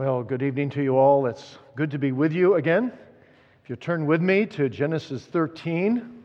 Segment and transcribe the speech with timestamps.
[0.00, 1.26] Well, good evening to you all.
[1.26, 2.90] It's good to be with you again.
[3.62, 6.22] If you turn with me to Genesis 13,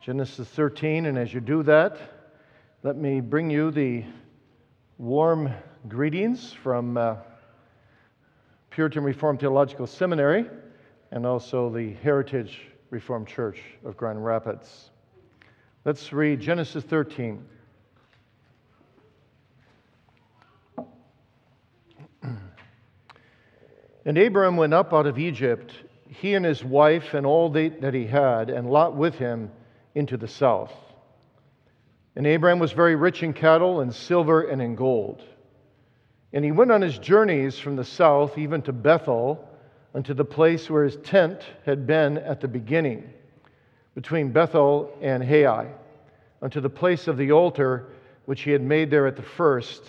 [0.00, 1.98] Genesis 13, and as you do that,
[2.84, 4.04] let me bring you the
[4.96, 5.50] warm
[5.88, 7.16] greetings from uh,
[8.70, 10.48] Puritan Reformed Theological Seminary
[11.10, 14.92] and also the Heritage Reformed Church of Grand Rapids.
[15.84, 17.44] Let's read Genesis 13.
[24.04, 25.72] And Abram went up out of Egypt,
[26.08, 29.50] he and his wife and all that he had, and Lot with him
[29.94, 30.72] into the south.
[32.16, 35.22] And Abram was very rich in cattle and silver and in gold.
[36.32, 39.48] And he went on his journeys from the south even to Bethel,
[39.94, 43.08] unto the place where his tent had been at the beginning,
[43.94, 45.70] between Bethel and Hai,
[46.42, 47.86] unto the place of the altar
[48.26, 49.82] which he had made there at the first.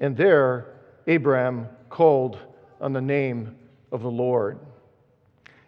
[0.00, 0.66] And there
[1.06, 2.38] Abram called
[2.82, 3.56] on the name
[3.92, 4.58] of the Lord.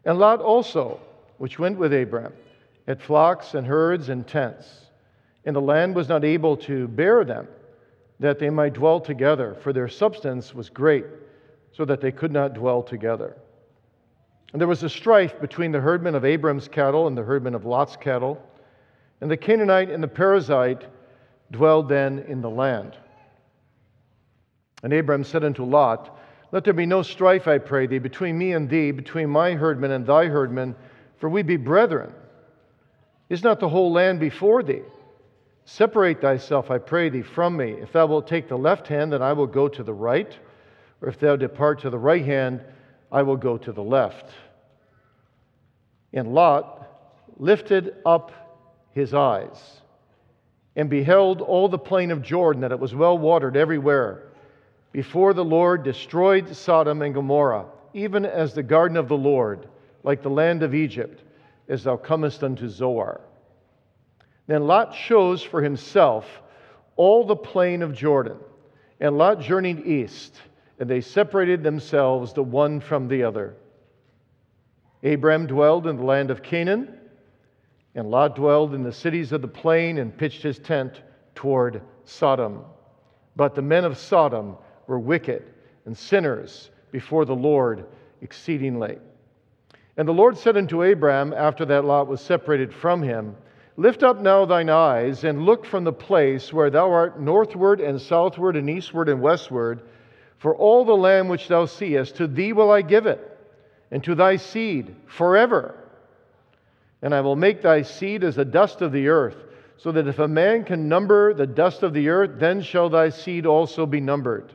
[0.05, 1.01] And Lot also,
[1.39, 2.33] which went with Abram,
[2.87, 4.87] had flocks and herds and tents,
[5.47, 7.49] and the land was not able to bear them,
[8.21, 11.07] that they might dwell together, for their substance was great,
[11.73, 13.37] so that they could not dwell together.
[14.53, 17.65] And there was a strife between the herdmen of Abram's cattle and the herdmen of
[17.65, 18.41] Lot's cattle,
[19.21, 20.85] and the Canaanite and the Perizzite
[21.51, 22.97] dwelled then in the land.
[24.83, 26.19] And Abram said unto Lot,
[26.55, 29.91] let there be no strife, I pray thee, between me and thee, between my herdmen
[29.91, 30.77] and thy herdmen,
[31.19, 32.13] for we be brethren.
[33.29, 34.83] Is not the whole land before thee?
[35.65, 37.73] Separate thyself, I pray thee, from me.
[37.73, 40.33] If thou wilt take the left hand, then I will go to the right,
[41.03, 42.63] or if thou depart to the right hand,
[43.11, 44.31] I will go to the left.
[46.13, 46.87] And Lot
[47.37, 48.31] lifted up
[48.93, 49.81] his eyes
[50.77, 54.31] and beheld all the plain of Jordan, that it was well watered everywhere
[54.95, 59.67] before the Lord destroyed Sodom and Gomorrah, even as the garden of the Lord,
[60.05, 61.21] like the land of Egypt,
[61.69, 63.21] as thou comest unto Zoar.
[64.47, 66.25] Then Lot chose for himself
[66.95, 68.37] all the plain of Jordan,
[69.01, 70.41] and Lot journeyed east,
[70.79, 73.57] and they separated themselves the one from the other.
[75.03, 77.01] Abram dwelled in the land of Canaan,
[77.97, 81.03] and Lot dwelled in the cities of the plain and pitched his tent
[81.35, 82.65] toward Sodom.
[83.35, 84.57] But the men of Sodom
[84.87, 85.43] were wicked
[85.85, 87.87] and sinners before the Lord
[88.21, 88.99] exceedingly.
[89.97, 93.37] And the Lord said unto Abram, after that Lot was separated from him,
[93.77, 98.01] Lift up now thine eyes and look from the place where thou art northward and
[98.01, 99.83] southward and eastward and westward,
[100.39, 103.21] for all the land which thou seest, to thee will I give it,
[103.91, 105.75] and to thy seed forever.
[107.03, 109.37] And I will make thy seed as the dust of the earth,
[109.77, 113.09] so that if a man can number the dust of the earth, then shall thy
[113.09, 114.53] seed also be numbered.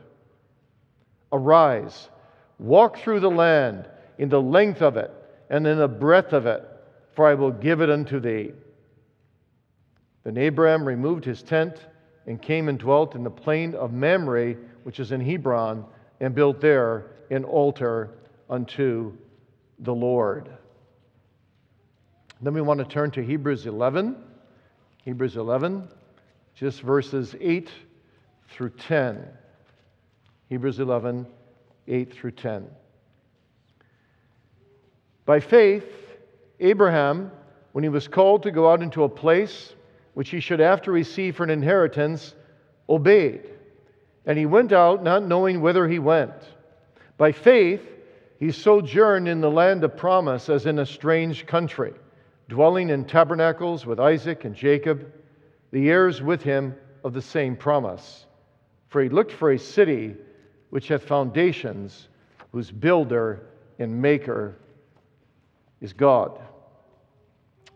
[1.31, 2.09] Arise,
[2.57, 5.11] walk through the land in the length of it
[5.49, 6.63] and in the breadth of it,
[7.13, 8.51] for I will give it unto thee.
[10.23, 11.75] Then Abram removed his tent
[12.27, 15.85] and came and dwelt in the plain of Mamre, which is in Hebron,
[16.19, 18.11] and built there an altar
[18.49, 19.13] unto
[19.79, 20.49] the Lord.
[22.41, 24.15] Then we want to turn to Hebrews 11.
[25.03, 25.87] Hebrews 11,
[26.55, 27.69] just verses 8
[28.49, 29.25] through 10.
[30.49, 31.27] Hebrews 11,
[31.87, 32.65] 8 through 10.
[35.25, 35.85] By faith,
[36.59, 37.31] Abraham,
[37.71, 39.75] when he was called to go out into a place
[40.15, 42.33] which he should after receive for an inheritance,
[42.89, 43.47] obeyed.
[44.25, 46.33] And he went out not knowing whither he went.
[47.17, 47.87] By faith,
[48.39, 51.93] he sojourned in the land of promise as in a strange country,
[52.47, 55.13] dwelling in tabernacles with Isaac and Jacob,
[55.69, 58.25] the heirs with him of the same promise.
[58.87, 60.15] For he looked for a city
[60.69, 62.09] which hath foundations,
[62.51, 63.41] whose builder
[63.79, 64.55] and maker
[65.81, 66.39] is God.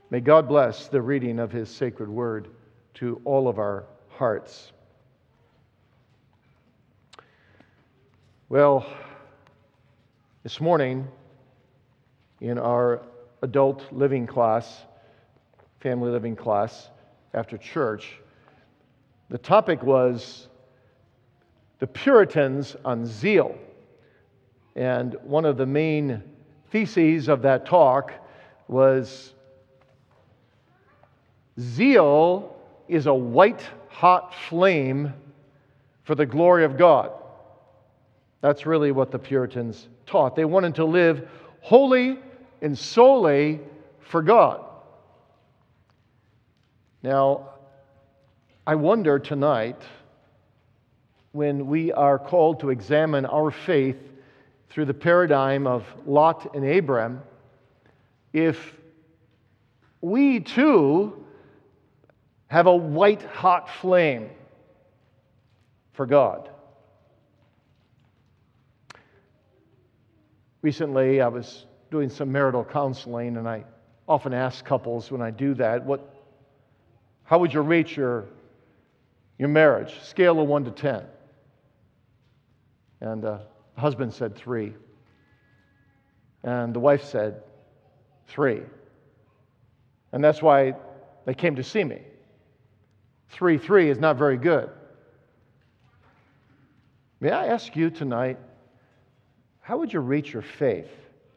[0.09, 2.49] May God bless the reading of his sacred word
[2.95, 4.71] to all of our hearts.
[8.49, 8.85] Well,
[10.43, 11.07] this morning
[12.41, 13.01] in our
[13.41, 14.83] adult living class,
[15.79, 16.89] family living class
[17.33, 18.19] after church,
[19.29, 20.49] the topic was
[21.83, 23.57] the Puritans on zeal.
[24.73, 26.23] And one of the main
[26.71, 28.13] theses of that talk
[28.69, 29.33] was
[31.59, 32.55] zeal
[32.87, 35.13] is a white hot flame
[36.05, 37.11] for the glory of God.
[38.39, 40.37] That's really what the Puritans taught.
[40.37, 41.27] They wanted to live
[41.59, 42.17] wholly
[42.61, 43.59] and solely
[43.99, 44.63] for God.
[47.03, 47.49] Now,
[48.65, 49.81] I wonder tonight
[51.33, 53.97] when we are called to examine our faith
[54.69, 57.21] through the paradigm of Lot and Abram,
[58.31, 58.77] if
[59.99, 61.25] we too
[62.47, 64.29] have a white hot flame
[65.93, 66.49] for God.
[70.61, 73.63] Recently, I was doing some marital counseling, and I
[74.07, 76.15] often ask couples when I do that, what,
[77.23, 78.25] how would you rate your,
[79.39, 79.99] your marriage?
[80.03, 81.03] Scale of 1 to 10.
[83.03, 83.39] And uh,
[83.75, 84.73] the husband said 3.
[86.45, 87.43] And the wife said
[88.29, 88.61] 3.
[90.13, 90.75] And that's why
[91.25, 91.99] they came to see me.
[93.31, 94.69] 3 3 is not very good.
[97.19, 98.39] May I ask you tonight,
[99.59, 100.89] how would you reach your faith?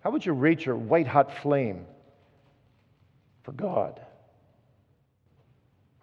[0.03, 1.85] How would you reach your white hot flame
[3.43, 4.01] for God?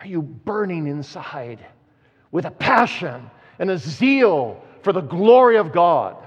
[0.02, 1.66] Are you burning inside
[2.32, 3.30] with a passion
[3.60, 6.18] and a zeal for the glory of God?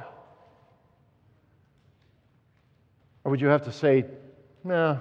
[3.25, 4.05] Or would you have to say,
[4.65, 4.99] nah,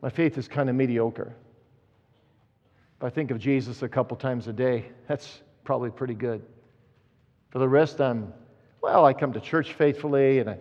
[0.00, 1.34] my faith is kind of mediocre?
[2.98, 6.42] If I think of Jesus a couple times a day, that's probably pretty good.
[7.50, 8.32] For the rest, I'm,
[8.82, 10.58] well, I come to church faithfully and I,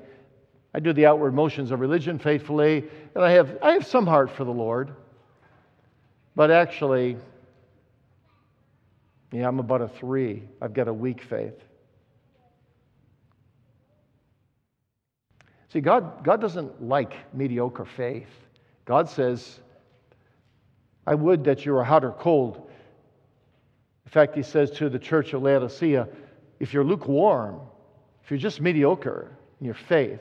[0.73, 2.85] I do the outward motions of religion faithfully,
[3.15, 4.93] and I have, I have some heart for the Lord.
[6.35, 7.17] But actually,
[9.31, 10.43] yeah, I'm about a three.
[10.61, 11.55] I've got a weak faith.
[15.71, 18.30] See, God, God doesn't like mediocre faith.
[18.86, 19.60] God says,
[21.06, 22.69] I would that you were hot or cold.
[24.06, 26.07] In fact, he says to the church of Laodicea,
[26.60, 27.62] if you're lukewarm,
[28.24, 30.19] if you're just mediocre in your faith,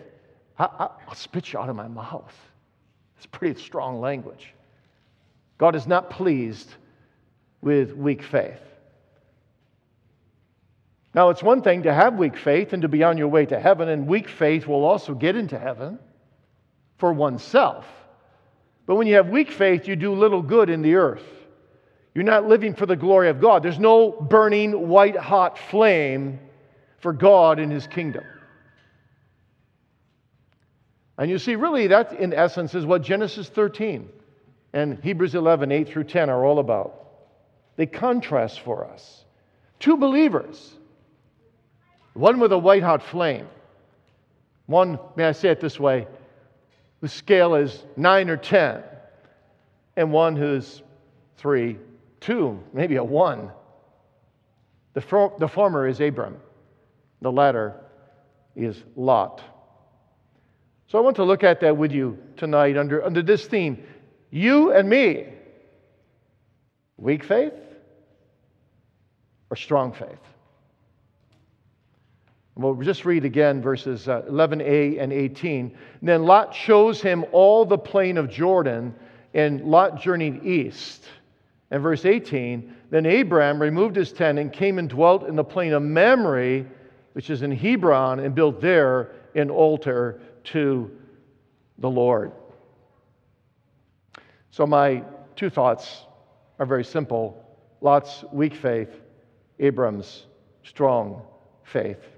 [0.59, 2.35] I, will spit you out of my mouth.
[3.17, 4.55] It's pretty strong language.
[5.57, 6.71] God is not pleased
[7.61, 8.61] with weak faith.
[11.15, 13.59] Now, it's one thing to have weak faith and to be on your way to
[13.59, 15.99] heaven, and weak faith will also get into heaven
[16.99, 17.87] for oneself.
[18.87, 21.25] But when you have weak faith, you do little good in the earth.
[22.15, 23.63] You're not living for the glory of God.
[23.63, 26.41] There's no burning white hot flame
[26.99, 28.25] for God in His kingdom.
[31.17, 34.09] And you see, really, that in essence is what Genesis 13
[34.73, 37.07] and Hebrews 11, 8 through 10 are all about.
[37.77, 39.25] They contrast for us.
[39.81, 40.78] Two believers,
[42.19, 43.47] one with a white hot flame,
[44.67, 46.07] one, may I say it this way,
[47.01, 48.83] whose scale is 9 or 10,
[49.97, 50.83] and one who's
[51.39, 51.79] 3
[52.21, 53.51] two, maybe a one.
[54.95, 56.37] The, for, the former is Abram,
[57.23, 57.75] the latter
[58.57, 59.43] is Lot.
[60.89, 63.85] So I want to look at that with you tonight under, under this theme
[64.31, 65.27] you and me.
[66.97, 67.55] Weak faith
[69.51, 70.19] or strong faith?
[72.59, 75.77] We'll just read again verses uh, 11a and 18.
[76.01, 78.97] And then Lot shows him all the plain of Jordan,
[79.33, 81.05] and Lot journeyed east.
[81.71, 85.73] And verse 18 Then Abram removed his tent and came and dwelt in the plain
[85.73, 86.65] of Mamre,
[87.13, 90.91] which is in Hebron, and built there an altar to
[91.79, 92.33] the Lord.
[94.51, 95.05] So, my
[95.37, 96.03] two thoughts
[96.59, 97.45] are very simple
[97.81, 98.91] Lot's weak faith,
[99.61, 100.27] Abram's
[100.65, 101.23] strong
[101.63, 102.18] faith.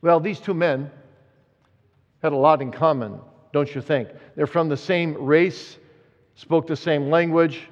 [0.00, 0.90] Well, these two men
[2.22, 3.20] had a lot in common,
[3.52, 4.08] don't you think?
[4.36, 5.78] They're from the same race
[6.38, 7.68] spoke the same language,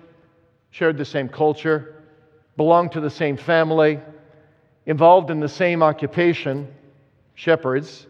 [0.71, 2.03] shared the same culture,
[2.57, 4.01] belonged to the same family,
[4.87, 6.67] involved in the same occupation,
[7.35, 8.09] shepherds,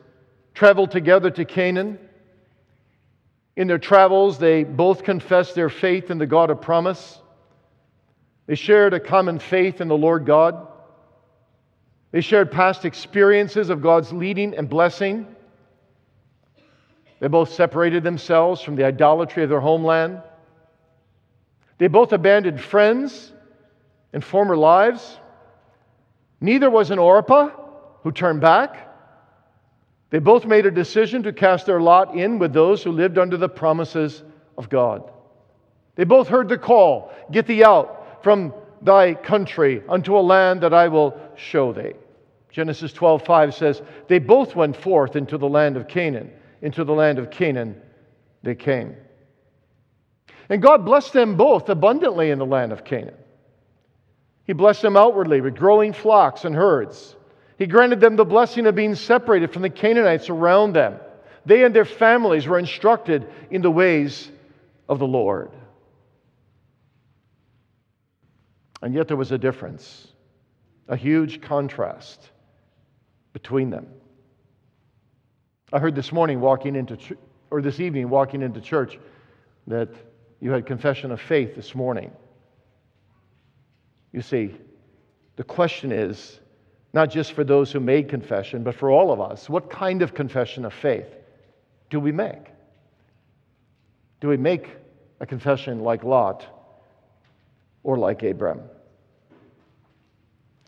[0.54, 1.98] traveled together to Canaan.
[3.54, 7.20] In their travels, they both confessed their faith in the God of promise.
[8.46, 10.68] They shared a common faith in the Lord God.
[12.12, 15.26] They shared past experiences of God's leading and blessing.
[17.20, 20.22] They both separated themselves from the idolatry of their homeland.
[21.78, 23.32] They both abandoned friends
[24.12, 25.18] and former lives.
[26.40, 27.50] Neither was an Orpah
[28.02, 28.82] who turned back.
[30.10, 33.36] They both made a decision to cast their lot in with those who lived under
[33.36, 34.22] the promises
[34.56, 35.10] of God.
[35.96, 38.54] They both heard the call Get thee out from
[38.86, 41.92] thy country unto a land that I will show thee.
[42.50, 46.32] Genesis 12 5 says, They both went forth into the land of Canaan.
[46.62, 47.82] Into the land of Canaan
[48.42, 48.96] they came.
[50.48, 53.16] And God blessed them both abundantly in the land of Canaan.
[54.44, 57.16] He blessed them outwardly with growing flocks and herds.
[57.58, 61.00] He granted them the blessing of being separated from the Canaanites around them.
[61.44, 64.30] They and their families were instructed in the ways
[64.88, 65.50] of the Lord.
[68.82, 70.08] And yet there was a difference,
[70.88, 72.30] a huge contrast
[73.32, 73.86] between them.
[75.72, 77.12] I heard this morning walking into, ch-
[77.50, 78.98] or this evening walking into church,
[79.66, 79.88] that
[80.40, 82.12] you had confession of faith this morning.
[84.12, 84.54] You see,
[85.36, 86.40] the question is
[86.92, 90.14] not just for those who made confession, but for all of us what kind of
[90.14, 91.08] confession of faith
[91.90, 92.46] do we make?
[94.20, 94.68] Do we make
[95.20, 96.46] a confession like Lot
[97.86, 98.62] or like Abram?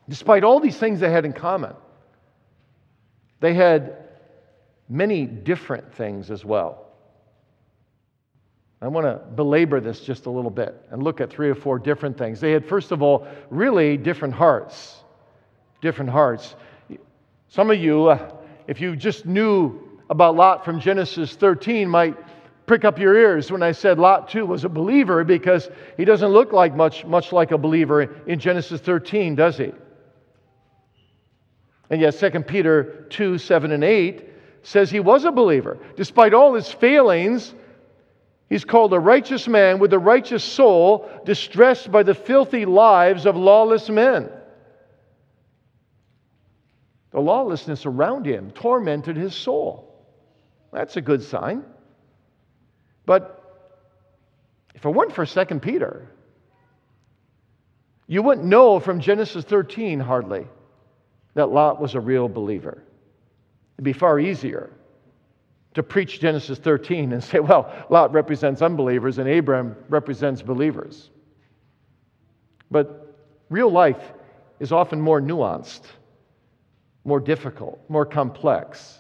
[0.08, 1.74] Despite all these things they had in common,
[3.40, 3.96] they had
[4.88, 6.86] many different things as well.
[8.80, 11.80] I want to belabor this just a little bit and look at three or four
[11.80, 12.40] different things.
[12.40, 15.02] They had, first of all, really different hearts.
[15.82, 16.54] Different hearts.
[17.48, 18.32] Some of you, uh,
[18.68, 22.16] if you just knew about Lot from Genesis 13, might
[22.68, 26.28] prick up your ears when I said Lot too was a believer because he doesn't
[26.28, 29.72] look like much, much like a believer in Genesis 13, does he?
[31.90, 34.28] And yet, 2 Peter 2 7 and 8
[34.62, 35.78] says he was a believer.
[35.96, 37.54] Despite all his failings,
[38.50, 43.36] he's called a righteous man with a righteous soul, distressed by the filthy lives of
[43.36, 44.28] lawless men.
[47.12, 50.06] The lawlessness around him tormented his soul.
[50.70, 51.64] That's a good sign.
[53.08, 53.42] But
[54.74, 56.10] if it weren't for 2 Peter,
[58.06, 60.46] you wouldn't know from Genesis 13 hardly
[61.32, 62.82] that Lot was a real believer.
[63.76, 64.68] It'd be far easier
[65.72, 71.08] to preach Genesis 13 and say, well, Lot represents unbelievers and Abram represents believers.
[72.70, 73.16] But
[73.48, 74.12] real life
[74.60, 75.84] is often more nuanced,
[77.04, 78.98] more difficult, more complex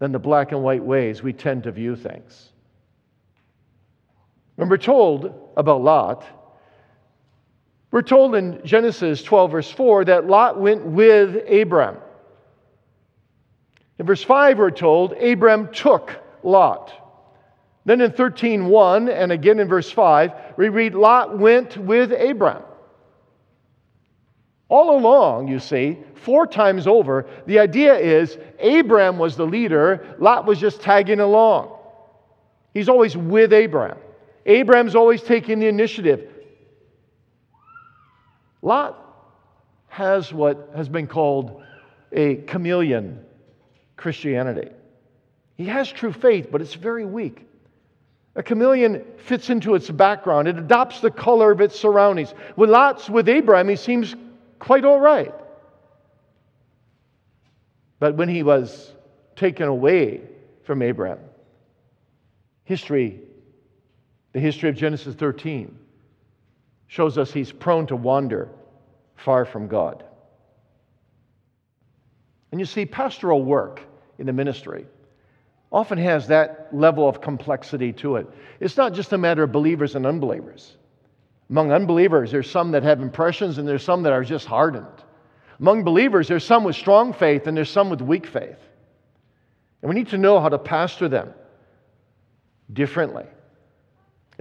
[0.00, 2.51] than the black and white ways we tend to view things.
[4.56, 6.24] When we're told about Lot,
[7.90, 11.98] we're told in Genesis 12, verse 4, that Lot went with Abram.
[13.98, 16.92] In verse 5, we're told Abram took Lot.
[17.84, 22.62] Then in 13:1 and again in verse 5, we read Lot went with Abram.
[24.68, 30.46] All along, you see, four times over, the idea is Abram was the leader, Lot
[30.46, 31.76] was just tagging along.
[32.72, 33.98] He's always with Abram.
[34.46, 36.28] Abram's always taking the initiative.
[38.60, 38.98] Lot
[39.88, 41.62] has what has been called
[42.12, 43.24] a chameleon
[43.96, 44.70] Christianity.
[45.56, 47.46] He has true faith, but it's very weak.
[48.34, 52.34] A chameleon fits into its background, it adopts the color of its surroundings.
[52.56, 54.16] With Lot's with Abraham, he seems
[54.58, 55.34] quite all right.
[57.98, 58.92] But when he was
[59.36, 60.22] taken away
[60.64, 61.18] from Abraham,
[62.64, 63.20] history,
[64.32, 65.78] the history of Genesis 13,
[66.86, 68.48] shows us he's prone to wander
[69.16, 70.04] far from God.
[72.50, 73.80] And you see, pastoral work
[74.18, 74.86] in the ministry
[75.72, 78.26] often has that level of complexity to it.
[78.60, 80.76] It's not just a matter of believers and unbelievers.
[81.48, 84.86] Among unbelievers, there's some that have impressions and there's some that are just hardened.
[85.60, 88.58] Among believers, there's some with strong faith and there's some with weak faith.
[89.80, 91.32] And we need to know how to pastor them
[92.72, 93.24] differently.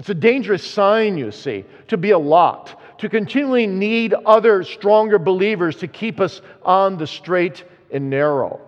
[0.02, 5.20] It's a dangerous sign, you see, to be a lot, to continually need other stronger
[5.20, 8.60] believers to keep us on the straight and narrow.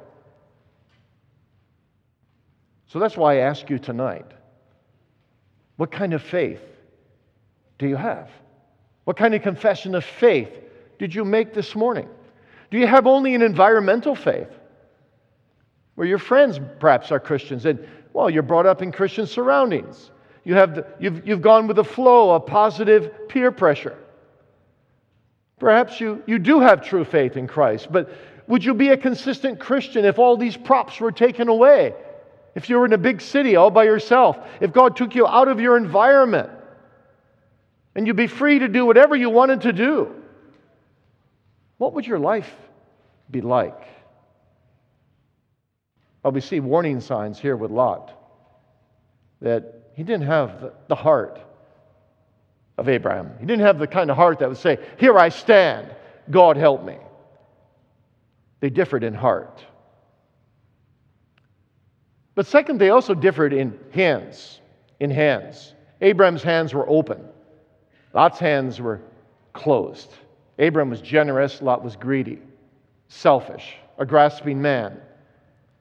[2.86, 4.28] So that's why I ask you tonight
[5.78, 6.62] what kind of faith
[7.80, 8.30] do you have?
[9.06, 10.52] What kind of confession of faith
[11.00, 12.10] did you make this morning?
[12.70, 14.52] Do you have only an environmental faith?
[15.96, 20.12] Where your friends perhaps are Christians and, well, you're brought up in Christian surroundings.
[20.44, 23.98] You have the, you've, you've gone with the flow of positive peer pressure.
[25.60, 28.10] Perhaps you, you do have true faith in Christ, but
[28.48, 31.94] would you be a consistent Christian if all these props were taken away?
[32.56, 34.38] If you were in a big city all by yourself?
[34.60, 36.50] If God took you out of your environment
[37.96, 40.14] and you'd be free to do whatever you wanted to do?
[41.78, 42.54] What would your life
[43.32, 43.88] be like?
[46.22, 48.14] Well, we see warning signs here with Lot
[49.42, 51.40] that he didn't have the heart
[52.78, 53.32] of Abraham.
[53.40, 55.94] He didn't have the kind of heart that would say, Here I stand,
[56.30, 56.98] God help me.
[58.60, 59.64] They differed in heart.
[62.36, 64.60] But second, they also differed in hands.
[65.00, 65.74] In hands.
[66.02, 67.24] Abraham's hands were open,
[68.14, 69.02] Lot's hands were
[69.54, 70.12] closed.
[70.60, 72.40] Abraham was generous, Lot was greedy,
[73.08, 75.00] selfish, a grasping man.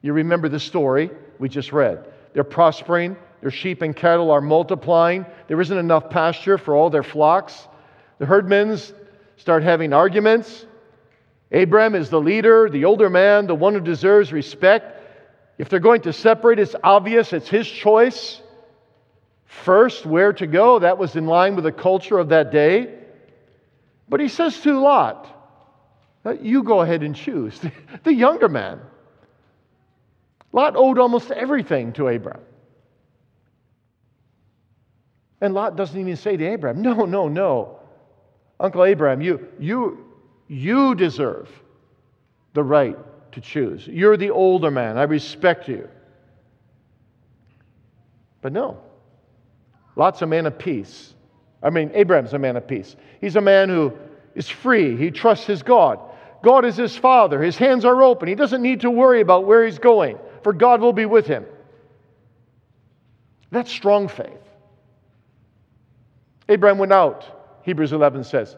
[0.01, 2.07] You remember the story we just read.
[2.33, 5.27] They're prospering, their sheep and cattle are multiplying.
[5.49, 7.67] There isn't enough pasture for all their flocks.
[8.19, 8.79] The herdmen
[9.37, 10.65] start having arguments.
[11.51, 15.01] Abram is the leader, the older man, the one who deserves respect.
[15.59, 18.41] If they're going to separate, it's obvious, it's his choice.
[19.45, 22.95] First, where to go, that was in line with the culture of that day.
[24.09, 25.27] But he says to Lot,
[26.25, 27.61] uh, You go ahead and choose.
[28.05, 28.81] The younger man.
[30.53, 32.43] Lot owed almost everything to Abraham.
[35.43, 37.81] And Lot doesn't even say to Abraham, No, no, no.
[38.61, 40.07] Uncle Abraham, you, you,
[40.47, 41.51] you deserve
[42.55, 42.97] the right
[43.33, 43.89] to choose.
[43.89, 44.97] You're the older man.
[44.97, 45.89] I respect you.
[48.41, 48.79] But no.
[49.97, 51.13] Lot's a man of peace.
[51.61, 52.95] I mean, Abraham's a man of peace.
[53.21, 53.93] He's a man who
[54.37, 54.97] is free.
[54.97, 55.99] He trusts his God.
[56.45, 57.43] God is his father.
[57.43, 58.29] His hands are open.
[58.29, 61.47] He doesn't need to worry about where he's going, for God will be with him.
[63.51, 64.42] That's strong faith.
[66.49, 68.57] Abraham went out, Hebrews 11 says,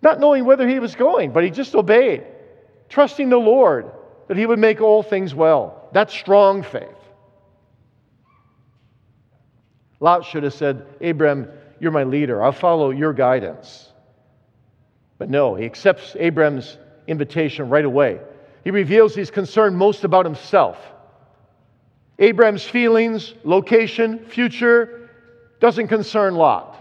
[0.00, 2.24] not knowing whither he was going, but he just obeyed,
[2.88, 3.90] trusting the Lord
[4.28, 5.88] that he would make all things well.
[5.92, 6.88] That's strong faith.
[10.00, 11.48] Lot should have said, Abraham,
[11.80, 12.42] you're my leader.
[12.42, 13.92] I'll follow your guidance.
[15.18, 18.20] But no, he accepts Abraham's invitation right away.
[18.62, 20.78] He reveals he's concerned most about himself.
[22.20, 24.97] Abraham's feelings, location, future
[25.60, 26.76] doesn't concern Lot.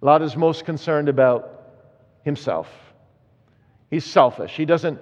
[0.00, 1.62] Lot is most concerned about
[2.22, 2.68] himself.
[3.90, 4.52] He's selfish.
[4.56, 4.98] He doesn't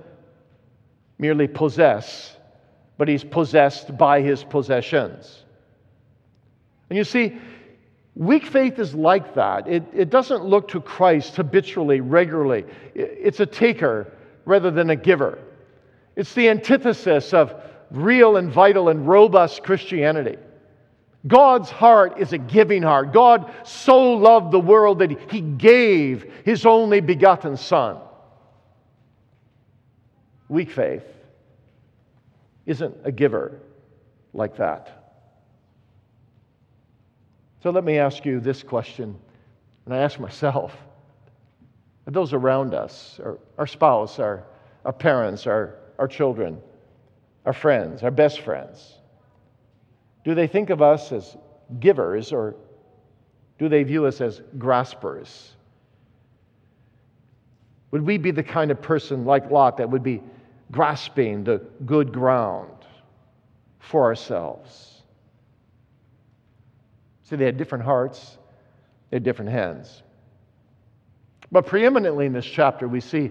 [1.18, 2.36] merely possess,
[2.98, 5.44] but he's possessed by his possessions.
[6.90, 7.38] And you see,
[8.14, 9.66] weak faith is like that.
[9.66, 12.64] It, it doesn't look to Christ habitually, regularly.
[12.94, 14.12] It's a taker
[14.44, 15.38] rather than a giver.
[16.16, 17.54] It's the antithesis of
[17.90, 20.36] real and vital and robust Christianity.
[21.26, 23.12] God's heart is a giving heart.
[23.12, 27.98] God so loved the world that he gave his only begotten Son.
[30.48, 31.04] Weak faith
[32.66, 33.60] isn't a giver
[34.32, 34.98] like that.
[37.62, 39.16] So let me ask you this question,
[39.86, 40.76] and I ask myself
[42.06, 44.44] those around us, our, our spouse, our,
[44.84, 46.60] our parents, our, our children,
[47.46, 48.98] our friends, our best friends,
[50.24, 51.36] do they think of us as
[51.80, 52.54] givers or
[53.58, 55.52] do they view us as graspers?
[57.90, 60.22] Would we be the kind of person like Lot that would be
[60.70, 62.72] grasping the good ground
[63.78, 65.02] for ourselves?
[67.24, 68.38] See, they had different hearts,
[69.10, 70.02] they had different hands.
[71.50, 73.30] But preeminently in this chapter, we see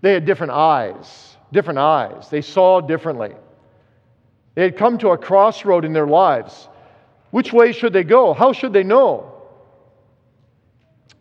[0.00, 2.28] they had different eyes, different eyes.
[2.30, 3.34] They saw differently.
[4.58, 6.66] They had come to a crossroad in their lives.
[7.30, 8.34] Which way should they go?
[8.34, 9.32] How should they know?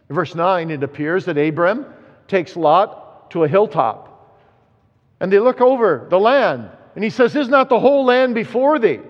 [0.10, 1.86] In verse 9, it appears that Abram
[2.28, 4.42] takes Lot to a hilltop.
[5.20, 6.72] And they look over the land.
[6.96, 9.02] And he says, Is not the whole land before thee?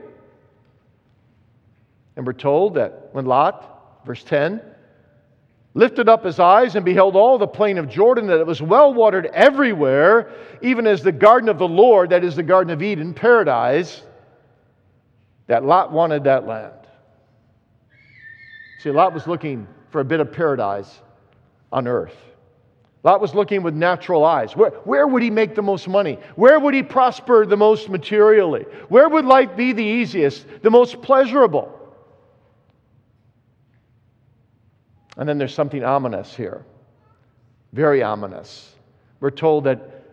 [2.17, 4.59] And we're told that when Lot, verse 10,
[5.73, 8.93] lifted up his eyes and beheld all the plain of Jordan, that it was well
[8.93, 13.13] watered everywhere, even as the garden of the Lord, that is the Garden of Eden,
[13.13, 14.01] paradise,
[15.47, 16.73] that Lot wanted that land.
[18.79, 21.01] See, Lot was looking for a bit of paradise
[21.71, 22.15] on earth.
[23.03, 24.55] Lot was looking with natural eyes.
[24.55, 26.19] Where, where would he make the most money?
[26.35, 28.63] Where would he prosper the most materially?
[28.89, 31.73] Where would life be the easiest, the most pleasurable?
[35.15, 36.65] And then there's something ominous here,
[37.73, 38.73] very ominous.
[39.19, 40.03] We're told that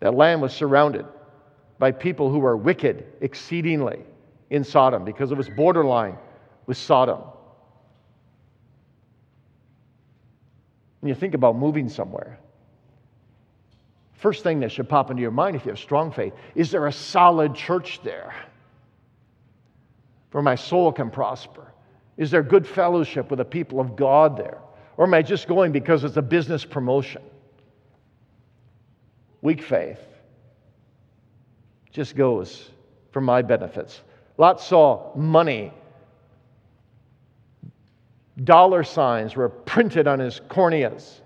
[0.00, 1.06] that land was surrounded
[1.78, 4.04] by people who were wicked exceedingly
[4.50, 6.16] in Sodom because it was borderline
[6.66, 7.20] with Sodom.
[11.00, 12.38] When you think about moving somewhere,
[14.14, 16.86] first thing that should pop into your mind if you have strong faith is there
[16.86, 18.34] a solid church there
[20.32, 21.72] where my soul can prosper?
[22.16, 24.58] Is there good fellowship with the people of God there?
[24.96, 27.22] Or am I just going because it's a business promotion?
[29.42, 30.00] Weak faith
[31.90, 32.70] just goes
[33.12, 34.02] for my benefits.
[34.38, 35.72] Lot saw money.
[38.42, 41.20] Dollar signs were printed on his corneas.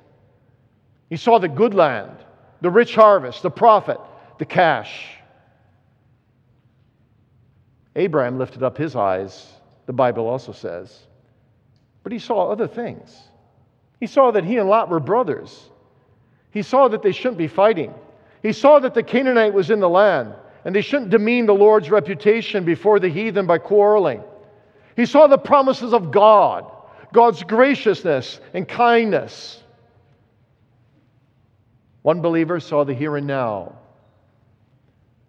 [1.09, 2.17] He saw the good land,
[2.61, 3.99] the rich harvest, the profit,
[4.39, 5.17] the cash.
[7.97, 9.53] Abraham lifted up his eyes
[9.91, 10.97] the Bible also says.
[12.05, 13.25] But he saw other things.
[13.99, 15.69] He saw that he and Lot were brothers.
[16.53, 17.93] He saw that they shouldn't be fighting.
[18.41, 20.33] He saw that the Canaanite was in the land,
[20.65, 24.23] and they shouldn't demean the Lord's reputation before the heathen by quarreling.
[24.97, 26.71] He saw the promises of God,
[27.13, 29.63] God's graciousness and kindness.
[32.03, 33.77] One believer saw the here and now,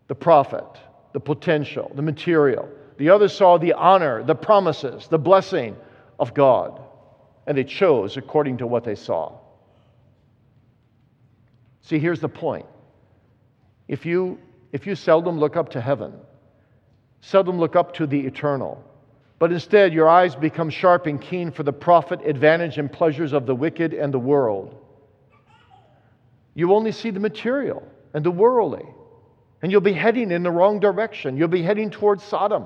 [0.07, 0.65] the profit,
[1.13, 2.69] the potential, the material.
[2.97, 5.75] The other saw the honor, the promises, the blessing
[6.19, 6.81] of God.
[7.47, 9.37] And they chose according to what they saw.
[11.81, 12.65] See, here's the point.
[13.87, 14.37] If you,
[14.71, 16.13] if you seldom look up to heaven,
[17.21, 18.83] seldom look up to the eternal,
[19.39, 23.45] but instead your eyes become sharp and keen for the profit, advantage, and pleasures of
[23.45, 24.75] the wicked and the world,
[26.53, 28.85] you only see the material and the worldly,
[29.61, 31.37] and you'll be heading in the wrong direction.
[31.37, 32.65] You'll be heading towards Sodom.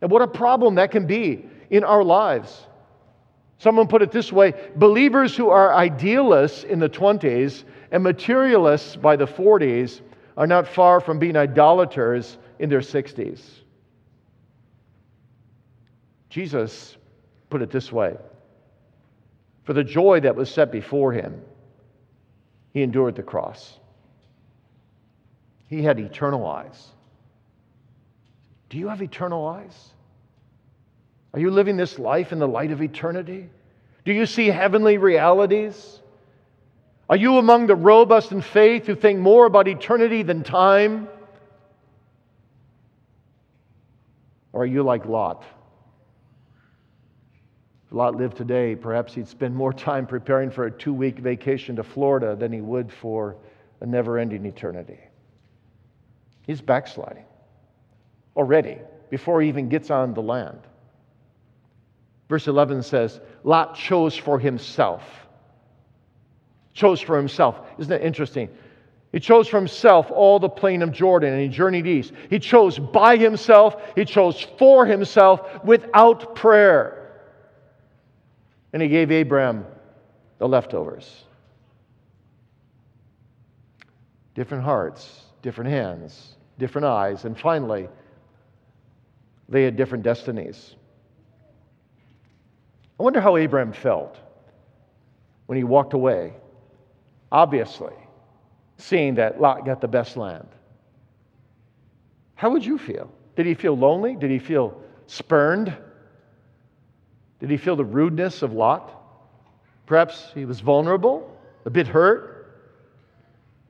[0.00, 2.66] And what a problem that can be in our lives.
[3.58, 9.16] Someone put it this way believers who are idealists in the 20s and materialists by
[9.16, 10.00] the 40s
[10.36, 13.40] are not far from being idolaters in their 60s.
[16.28, 16.96] Jesus
[17.50, 18.16] put it this way
[19.62, 21.40] For the joy that was set before him,
[22.72, 23.78] he endured the cross.
[25.68, 26.88] He had eternal eyes.
[28.68, 29.90] Do you have eternal eyes?
[31.32, 33.48] Are you living this life in the light of eternity?
[34.04, 36.00] Do you see heavenly realities?
[37.08, 41.08] Are you among the robust in faith who think more about eternity than time?
[44.52, 45.44] Or are you like Lot?
[47.86, 51.76] If Lot lived today, perhaps he'd spend more time preparing for a two week vacation
[51.76, 53.36] to Florida than he would for
[53.80, 55.00] a never ending eternity.
[56.46, 57.24] He's backsliding
[58.36, 58.78] already
[59.10, 60.60] before he even gets on the land.
[62.28, 65.23] Verse 11 says, Lot chose for himself
[66.74, 67.60] chose for himself.
[67.78, 68.50] Isn't that interesting?
[69.12, 72.12] He chose for himself all the plain of Jordan and he journeyed east.
[72.28, 77.12] He chose by himself, he chose for himself without prayer.
[78.72, 79.66] And he gave Abraham
[80.38, 81.22] the leftovers.
[84.34, 87.88] Different hearts, different hands, different eyes, and finally,
[89.48, 90.74] they had different destinies.
[92.98, 94.18] I wonder how Abraham felt
[95.46, 96.32] when he walked away
[97.34, 97.92] obviously,
[98.78, 100.46] seeing that Lot got the best land.
[102.36, 103.10] How would you feel?
[103.34, 104.14] Did he feel lonely?
[104.14, 105.76] Did he feel spurned?
[107.40, 108.88] Did he feel the rudeness of Lot?
[109.86, 112.62] Perhaps he was vulnerable, a bit hurt.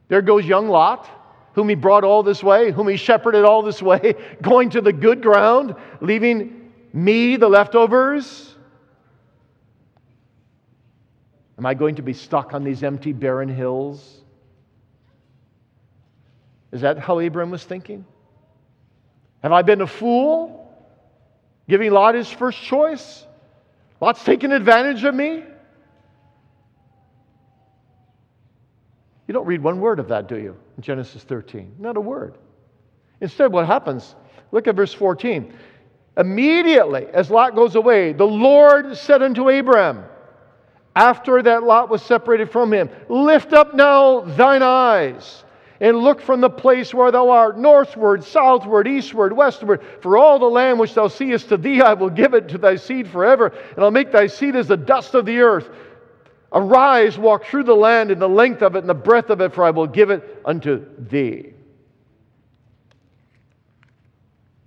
[0.09, 1.09] There goes young Lot,
[1.55, 4.93] whom he brought all this way, whom he shepherded all this way, going to the
[4.93, 8.54] good ground, leaving me the leftovers.
[11.59, 14.23] Am I going to be stuck on these empty, barren hills?
[16.73, 18.05] Is that how Abram was thinking?
[19.43, 20.61] Have I been a fool?
[21.69, 23.25] Giving Lot his first choice?
[24.01, 25.45] Lot's taken advantage of me?
[29.27, 31.77] You don't read one word of that, do you, in Genesis 13?
[31.79, 32.37] Not a word.
[33.21, 34.15] Instead, what happens?
[34.53, 35.53] Look at verse 14.
[36.17, 40.05] Immediately, as Lot goes away, the Lord said unto Abram,
[40.97, 42.89] after that Lot was separated from him.
[43.09, 45.45] Lift up now thine eyes
[45.81, 49.83] and look from the place where thou art, northward, southward, eastward, westward.
[50.01, 52.77] For all the land which thou seest to thee, I will give it to thy
[52.77, 55.69] seed forever, and I'll make thy seed as the dust of the earth.
[56.53, 59.53] Arise, walk through the land in the length of it and the breadth of it,
[59.53, 61.53] for I will give it unto thee.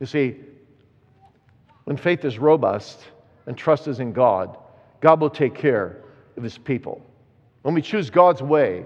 [0.01, 0.35] You see,
[1.85, 2.99] when faith is robust
[3.45, 4.57] and trust is in God,
[4.99, 6.03] God will take care
[6.37, 7.01] of his people.
[7.63, 8.85] When we choose God's way,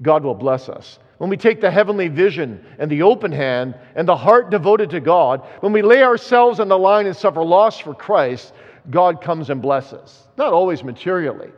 [0.00, 0.98] God will bless us.
[1.18, 5.00] When we take the heavenly vision and the open hand and the heart devoted to
[5.00, 8.54] God, when we lay ourselves on the line and suffer loss for Christ,
[8.90, 10.26] God comes and blesses.
[10.36, 11.52] Not always materially,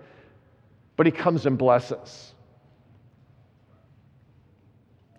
[0.96, 2.33] but He comes and blesses.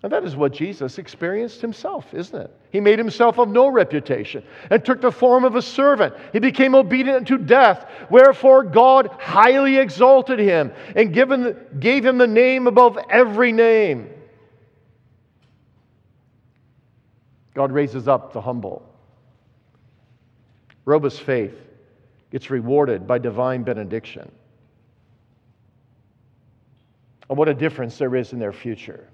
[0.06, 2.52] And that is what Jesus experienced himself, isn't it?
[2.70, 6.14] He made himself of no reputation and took the form of a servant.
[6.32, 7.90] He became obedient unto death.
[8.12, 14.12] Wherefore God highly exalted him and given, gave him the name above every name.
[17.56, 18.88] God raises up the humble.
[20.86, 21.56] Robust faith
[22.32, 24.32] gets rewarded by divine benediction.
[27.28, 29.10] And what a difference there is in their future.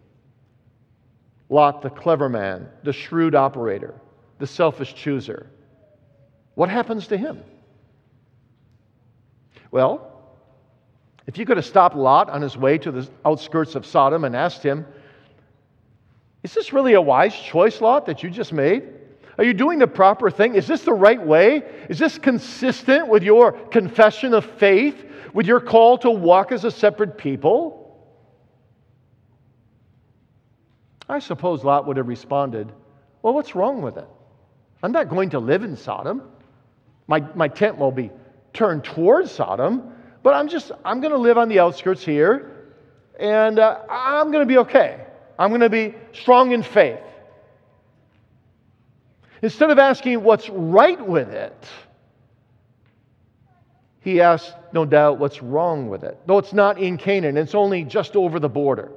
[1.52, 3.94] Lot, the clever man, the shrewd operator,
[4.40, 5.50] the selfish chooser.
[6.56, 7.44] What happens to him?
[9.70, 10.08] Well,
[11.28, 14.34] if you could have stopped Lot on his way to the outskirts of Sodom and
[14.34, 14.86] asked him,
[16.42, 18.84] Is this really a wise choice, Lot, that you just made?
[19.38, 20.56] Are you doing the proper thing?
[20.56, 21.64] Is this the right way?
[21.90, 26.72] Is this consistent with your confession of faith, with your call to walk as a
[26.72, 27.81] separate people?
[31.12, 32.72] I suppose Lot would have responded,
[33.22, 34.08] Well, what's wrong with it?
[34.82, 36.24] I'm not going to live in Sodom.
[37.08, 38.10] My, my tent will be
[38.54, 39.94] turned towards Sodom,
[40.24, 42.72] but I'm just, I'm going to live on the outskirts here,
[43.20, 45.06] and uh, I'm going to be okay.
[45.38, 47.00] I'm going to be strong in faith.
[49.42, 51.68] Instead of asking what's right with it,
[54.00, 56.18] he asked, no doubt, what's wrong with it.
[56.26, 58.92] Though it's not in Canaan, it's only just over the border.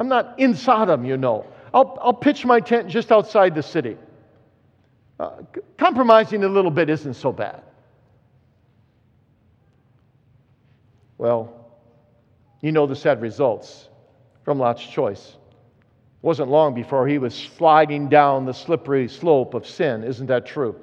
[0.00, 1.44] I'm not in Sodom, you know.
[1.74, 3.98] I'll, I'll pitch my tent just outside the city.
[5.20, 5.42] Uh,
[5.76, 7.60] compromising a little bit isn't so bad.
[11.18, 11.54] Well,
[12.62, 13.90] you know the sad results
[14.42, 15.36] from Lot's choice.
[15.36, 20.02] It wasn't long before he was sliding down the slippery slope of sin.
[20.02, 20.76] Isn't that true?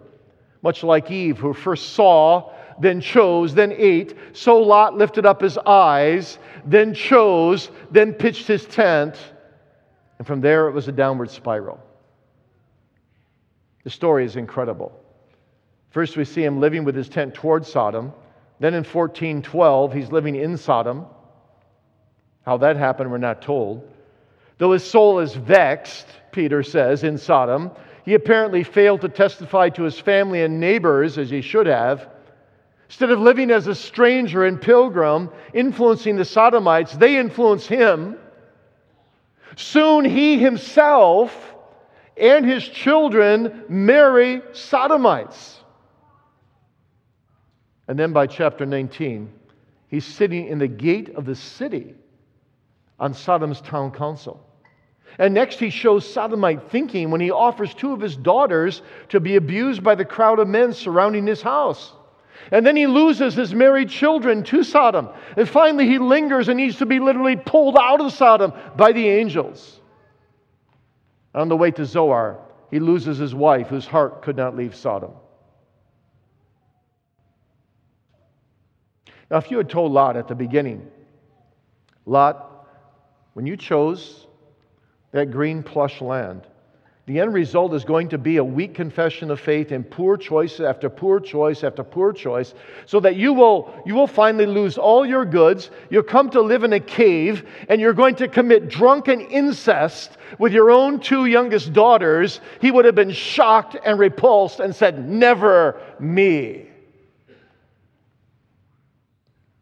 [0.62, 5.58] Much like Eve, who first saw, then chose, then ate, so Lot lifted up his
[5.58, 9.18] eyes, then chose, then pitched his tent,
[10.18, 11.80] and from there it was a downward spiral.
[13.84, 14.92] The story is incredible.
[15.92, 18.12] First, we see him living with his tent towards Sodom.
[18.60, 21.06] Then in 1412, he's living in Sodom.
[22.46, 23.90] How that happened, we're not told.
[24.58, 27.72] Though his soul is vexed, Peter says, in Sodom,
[28.04, 32.10] he apparently failed to testify to his family and neighbors as he should have.
[32.88, 38.18] Instead of living as a stranger and pilgrim, influencing the Sodomites, they influence him.
[39.58, 41.54] Soon he himself
[42.16, 45.60] and his children marry Sodomites.
[47.90, 49.32] And then by chapter 19,
[49.90, 51.94] he's sitting in the gate of the city
[53.00, 54.44] on Sodom's town council.
[55.20, 59.36] And next, he shows Sodomite thinking when he offers two of his daughters to be
[59.36, 61.94] abused by the crowd of men surrounding his house.
[62.52, 65.10] And then he loses his married children to Sodom.
[65.36, 69.08] And finally, he lingers and needs to be literally pulled out of Sodom by the
[69.08, 69.82] angels.
[71.36, 72.40] On the way to Zoar,
[72.72, 75.12] he loses his wife, whose heart could not leave Sodom.
[79.30, 80.88] Now, if you had told Lot at the beginning,
[82.06, 82.68] Lot,
[83.34, 84.26] when you chose
[85.12, 86.48] that green plush land,
[87.08, 90.60] the end result is going to be a weak confession of faith and poor choice
[90.60, 92.54] after poor choice after poor choice,
[92.86, 95.72] so that you will, you will finally lose all your goods.
[95.90, 100.52] You'll come to live in a cave, and you're going to commit drunken incest with
[100.52, 102.42] your own two youngest daughters.
[102.60, 106.66] He would have been shocked and repulsed and said, Never me.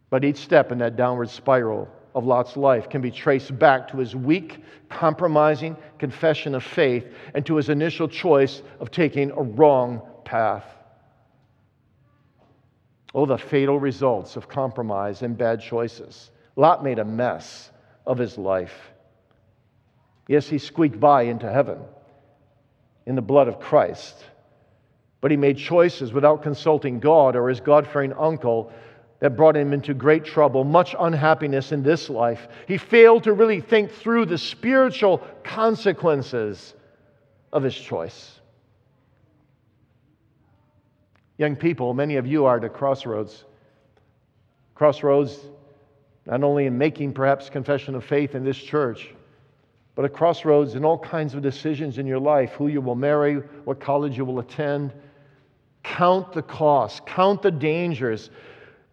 [0.09, 3.97] But each step in that downward spiral of Lot's life can be traced back to
[3.97, 10.01] his weak, compromising confession of faith and to his initial choice of taking a wrong
[10.23, 10.65] path.
[13.13, 16.31] Oh, the fatal results of compromise and bad choices.
[16.55, 17.69] Lot made a mess
[18.07, 18.91] of his life.
[20.29, 21.79] Yes, he squeaked by into heaven
[23.05, 24.15] in the blood of Christ,
[25.19, 28.71] but he made choices without consulting God or his God fearing uncle
[29.19, 32.47] that brought him into great trouble, much unhappiness in this life.
[32.67, 36.73] He failed to really think through the spiritual consequences
[37.53, 38.39] of his choice.
[41.37, 43.45] Young people, many of you are at a crossroads.
[44.73, 45.39] Crossroads,
[46.25, 49.13] not only in making perhaps confession of faith in this church,
[49.95, 53.35] but a crossroads in all kinds of decisions in your life who you will marry,
[53.63, 54.93] what college you will attend.
[55.83, 58.29] Count the cost, count the dangers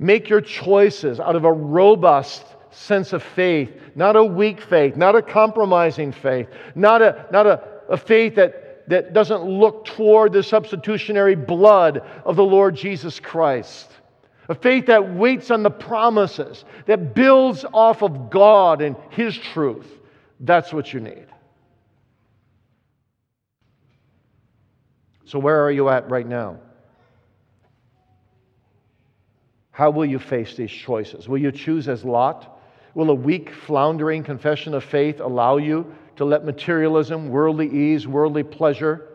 [0.03, 5.15] Make your choices out of a robust sense of faith, not a weak faith, not
[5.15, 10.43] a compromising faith, not a, not a, a faith that, that doesn't look toward the
[10.43, 13.93] substitutionary blood of the Lord Jesus Christ.
[14.49, 19.87] A faith that waits on the promises, that builds off of God and His truth.
[20.41, 21.27] That's what you need.
[25.27, 26.59] So, where are you at right now?
[29.73, 31.29] How will you face these choices?
[31.29, 32.61] Will you choose as Lot?
[32.95, 38.43] Will a weak, floundering confession of faith allow you to let materialism, worldly ease, worldly
[38.43, 39.09] pleasure,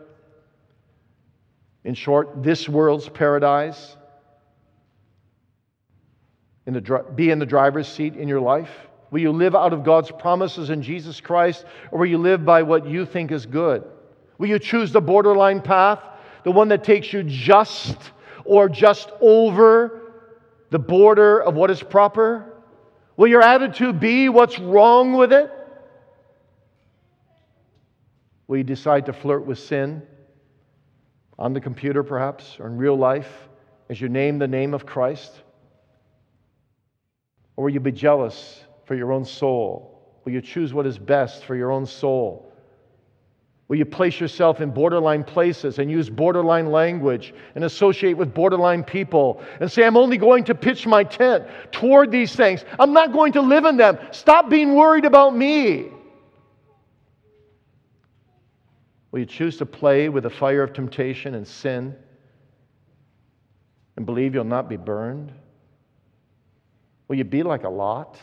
[1.84, 3.96] in short, this world's paradise,
[6.66, 8.70] in the, be in the driver's seat in your life?
[9.12, 12.64] Will you live out of God's promises in Jesus Christ, or will you live by
[12.64, 13.84] what you think is good?
[14.38, 16.00] Will you choose the borderline path,
[16.42, 17.96] the one that takes you just
[18.44, 19.97] or just over
[20.70, 22.62] the border of what is proper?
[23.16, 25.50] Will your attitude be what's wrong with it?
[28.46, 30.02] Will you decide to flirt with sin
[31.38, 33.48] on the computer, perhaps, or in real life
[33.90, 35.32] as you name the name of Christ?
[37.56, 40.20] Or will you be jealous for your own soul?
[40.24, 42.47] Will you choose what is best for your own soul
[43.68, 48.82] Will you place yourself in borderline places and use borderline language and associate with borderline
[48.82, 52.64] people and say, I'm only going to pitch my tent toward these things.
[52.80, 53.98] I'm not going to live in them.
[54.10, 55.88] Stop being worried about me.
[59.10, 61.94] Will you choose to play with the fire of temptation and sin
[63.96, 65.30] and believe you'll not be burned?
[67.08, 68.18] Will you be like a Lot?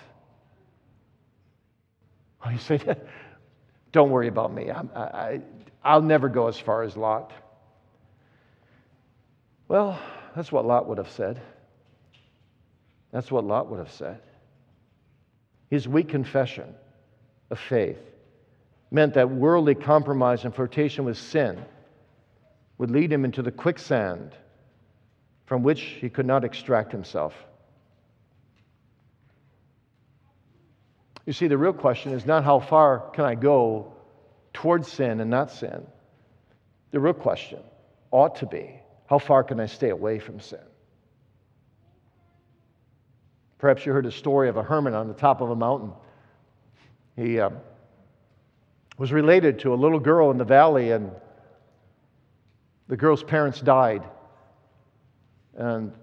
[2.44, 2.80] Oh, you say,
[3.96, 4.70] don't worry about me.
[4.70, 5.42] I, I,
[5.82, 7.32] I'll never go as far as Lot.
[9.70, 9.98] Well,
[10.36, 11.42] that's what Lot would have said.
[13.14, 14.20] That's what Lot would have said.
[15.70, 16.76] His weak confession
[17.50, 17.98] of faith
[18.92, 21.64] meant that worldly compromise and flirtation with sin
[22.78, 24.36] would lead him into the quicksand
[25.46, 27.34] from which he could not extract himself.
[31.26, 33.94] You see, the real question is not how far can I go
[34.54, 35.86] towards sin and not sin.
[36.92, 37.60] The real question
[38.12, 40.60] ought to be how far can I stay away from sin?
[43.58, 45.92] Perhaps you heard a story of a hermit on the top of a mountain.
[47.16, 47.52] He uh,
[48.98, 51.12] was related to a little girl in the valley, and
[52.88, 54.04] the girl's parents died.
[55.56, 55.94] And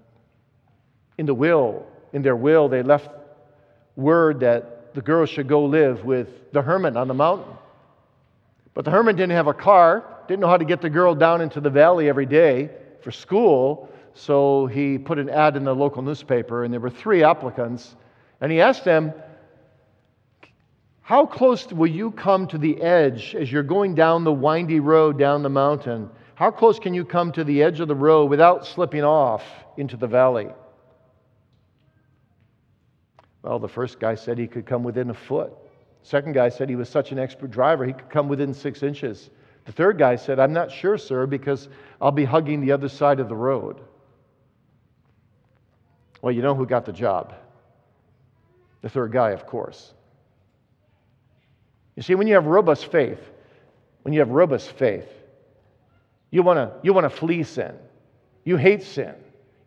[1.17, 3.09] in the will, in their will, they left
[3.95, 7.53] word that the girl should go live with the hermit on the mountain.
[8.73, 11.41] But the hermit didn't have a car, didn't know how to get the girl down
[11.41, 12.69] into the valley every day
[13.01, 17.23] for school, so he put an ad in the local newspaper, and there were three
[17.23, 17.95] applicants.
[18.41, 19.13] And he asked them,
[21.01, 25.17] How close will you come to the edge as you're going down the windy road
[25.17, 26.09] down the mountain?
[26.35, 29.43] How close can you come to the edge of the road without slipping off
[29.77, 30.49] into the valley?
[33.43, 35.53] Well, the first guy said he could come within a foot.
[36.01, 39.29] Second guy said he was such an expert driver, he could come within six inches.
[39.65, 41.69] The third guy said, I'm not sure, sir, because
[42.01, 43.79] I'll be hugging the other side of the road.
[46.21, 47.33] Well, you know who got the job?
[48.81, 49.93] The third guy, of course.
[51.95, 53.19] You see, when you have robust faith,
[54.01, 55.07] when you have robust faith,
[56.31, 57.75] you want to you want to flee sin.
[58.43, 59.13] You hate sin.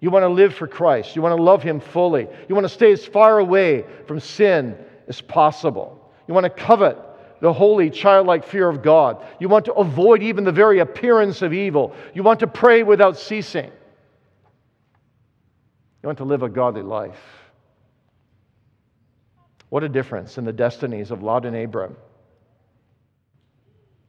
[0.01, 1.17] You want to live for Christ.
[1.17, 2.29] You want to love Him fully.
[2.49, 4.77] You want to stay as far away from sin
[5.09, 6.13] as possible.
[6.29, 6.99] You want to covet
[7.41, 9.25] the holy, childlike fear of God.
[9.39, 11.95] You want to avoid even the very appearance of evil.
[12.15, 13.71] You want to pray without ceasing.
[16.03, 17.21] You want to live a godly life.
[19.69, 21.97] What a difference in the destinies of Lot and Abram.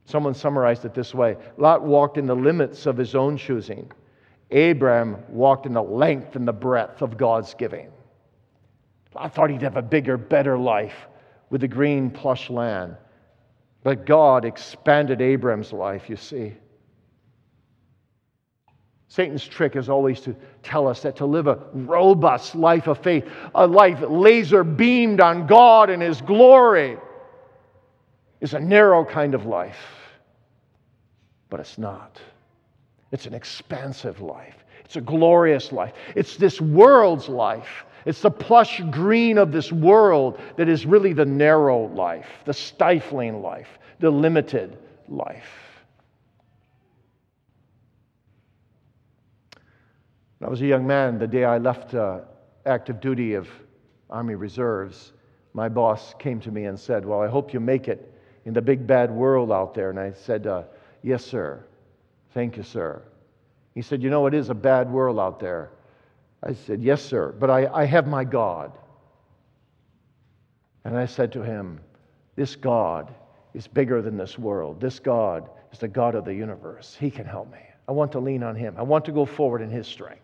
[0.04, 3.90] Someone summarized it this way Lot walked in the limits of his own choosing.
[4.50, 7.90] Abraham walked in the length and the breadth of God's giving.
[9.14, 11.06] I thought he'd have a bigger, better life
[11.50, 12.96] with the green, plush land.
[13.82, 16.54] But God expanded Abraham's life, you see.
[19.08, 23.26] Satan's trick is always to tell us that to live a robust life of faith,
[23.54, 26.98] a life laser beamed on God and His glory,
[28.40, 29.78] is a narrow kind of life.
[31.48, 32.20] But it's not.
[33.10, 34.64] It's an expansive life.
[34.84, 35.92] It's a glorious life.
[36.14, 37.84] It's this world's life.
[38.06, 43.42] It's the plush green of this world that is really the narrow life, the stifling
[43.42, 43.68] life,
[43.98, 45.48] the limited life.
[50.38, 52.20] When I was a young man, the day I left uh,
[52.64, 53.48] active duty of
[54.08, 55.12] Army Reserves,
[55.52, 58.62] my boss came to me and said, Well, I hope you make it in the
[58.62, 59.90] big bad world out there.
[59.90, 60.62] And I said, uh,
[61.02, 61.64] Yes, sir.
[62.34, 63.02] Thank you, sir.
[63.74, 65.70] He said, You know, it is a bad world out there.
[66.42, 68.72] I said, Yes, sir, but I, I have my God.
[70.84, 71.80] And I said to him,
[72.36, 73.12] This God
[73.54, 74.80] is bigger than this world.
[74.80, 76.96] This God is the God of the universe.
[76.98, 77.58] He can help me.
[77.88, 80.22] I want to lean on Him, I want to go forward in His strength.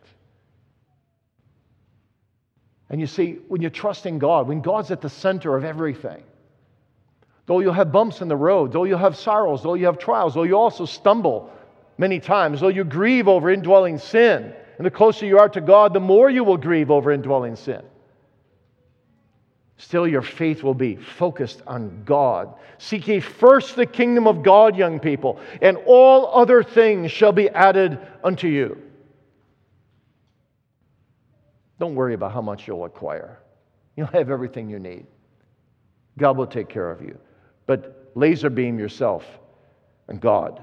[2.91, 6.23] And you see, when you trust in God, when God's at the center of everything,
[7.47, 10.35] though you'll have bumps in the road, though you'll have sorrows, though you have trials,
[10.35, 11.51] though you also stumble,
[11.99, 14.55] many times, though you grieve over indwelling sin.
[14.77, 17.83] And the closer you are to God, the more you will grieve over indwelling sin.
[19.77, 22.55] Still, your faith will be focused on God.
[22.79, 27.49] Seek ye first the kingdom of God, young people, and all other things shall be
[27.51, 28.81] added unto you.
[31.81, 33.41] Don't worry about how much you'll acquire.
[33.97, 35.07] You'll have everything you need.
[36.19, 37.19] God will take care of you.
[37.67, 39.25] But laser beam yourself
[40.09, 40.63] and God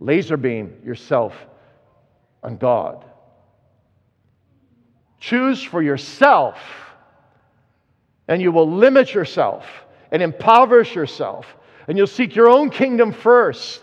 [0.00, 1.34] laser beam yourself
[2.42, 3.04] on God.
[5.18, 6.58] Choose for yourself,
[8.26, 9.66] and you will limit yourself
[10.10, 11.46] and impoverish yourself
[11.90, 13.80] and you'll seek your own kingdom first,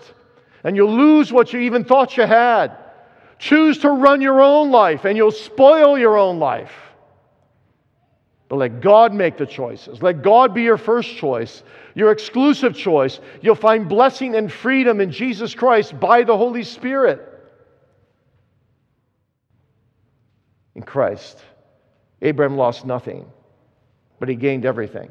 [0.64, 2.72] and you'll lose what you even thought you had.
[3.38, 6.72] Choose to run your own life, and you'll spoil your own life.
[8.50, 10.02] But let God make the choices.
[10.02, 11.64] Let God be your first choice,
[11.96, 13.20] your exclusive choice.
[13.42, 17.22] You'll find blessing and freedom in Jesus Christ by the Holy Spirit.
[20.76, 21.44] In Christ,
[22.22, 23.26] Abraham lost nothing,
[24.20, 25.10] but he gained everything,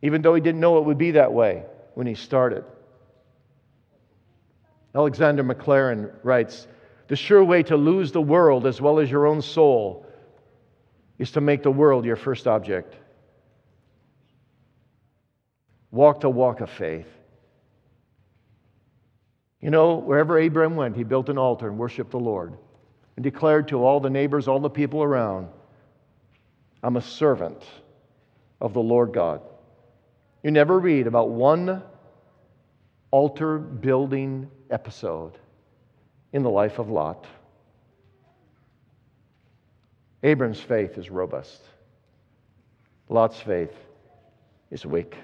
[0.00, 1.64] even though he didn't know it would be that way
[1.94, 2.64] when he started.
[4.94, 6.68] Alexander Maclaren writes
[7.08, 10.06] The sure way to lose the world as well as your own soul
[11.18, 12.94] is to make the world your first object.
[15.90, 17.06] Walk the walk of faith.
[19.60, 22.58] You know, wherever Abraham went, he built an altar and worshiped the Lord
[23.16, 25.48] and declared to all the neighbors, all the people around,
[26.82, 27.62] I'm a servant
[28.60, 29.40] of the Lord God.
[30.42, 31.82] You never read about one
[33.10, 35.38] altar building episode
[36.32, 37.26] in the life of Lot.
[40.24, 41.60] Abram's faith is robust.
[43.10, 43.74] Lot's faith
[44.70, 45.16] is weak.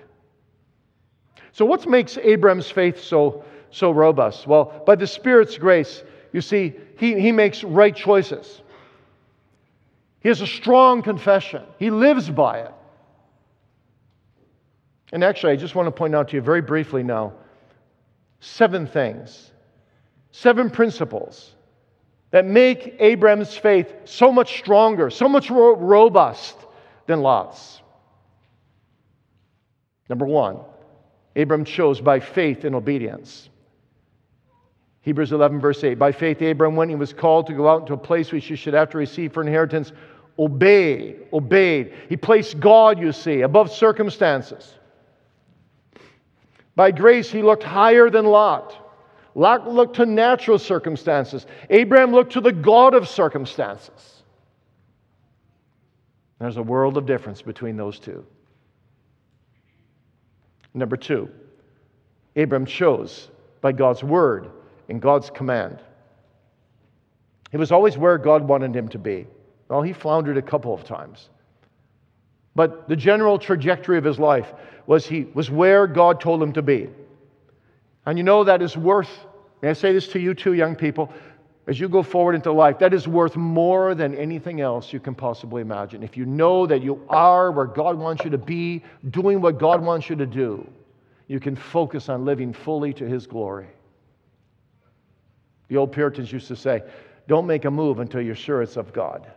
[1.52, 4.46] So, what makes Abram's faith so, so robust?
[4.46, 8.60] Well, by the Spirit's grace, you see, he, he makes right choices.
[10.20, 12.74] He has a strong confession, he lives by it.
[15.12, 17.32] And actually, I just want to point out to you very briefly now
[18.38, 19.50] seven things,
[20.30, 21.54] seven principles
[22.30, 26.56] that make Abram's faith so much stronger, so much more robust
[27.06, 27.80] than Lot's.
[30.08, 30.58] Number one,
[31.36, 33.48] Abram chose by faith and obedience.
[35.02, 35.94] Hebrews 11, verse 8.
[35.94, 38.56] By faith, Abram, when he was called to go out into a place which he
[38.56, 39.92] should have to receive for inheritance,
[40.38, 41.26] obeyed.
[41.32, 41.94] Obeyed.
[42.08, 44.74] He placed God, you see, above circumstances.
[46.76, 48.89] By grace, he looked higher than Lot.
[49.34, 51.46] Lot looked to natural circumstances.
[51.68, 54.22] Abraham looked to the God of circumstances.
[56.38, 58.24] There's a world of difference between those two.
[60.72, 61.28] Number two,
[62.36, 63.28] Abraham chose
[63.60, 64.50] by God's word
[64.88, 65.80] and God's command.
[67.50, 69.26] He was always where God wanted him to be.
[69.68, 71.28] Well, he floundered a couple of times.
[72.54, 74.52] But the general trajectory of his life
[74.86, 76.88] was he was where God told him to be.
[78.06, 79.10] And you know that is worth,
[79.62, 81.12] may I say this to you too, young people,
[81.66, 85.14] as you go forward into life, that is worth more than anything else you can
[85.14, 86.02] possibly imagine.
[86.02, 89.82] If you know that you are where God wants you to be, doing what God
[89.82, 90.66] wants you to do,
[91.28, 93.68] you can focus on living fully to His glory.
[95.68, 96.82] The old Puritans used to say,
[97.28, 99.30] Don't make a move until you're sure it's of God.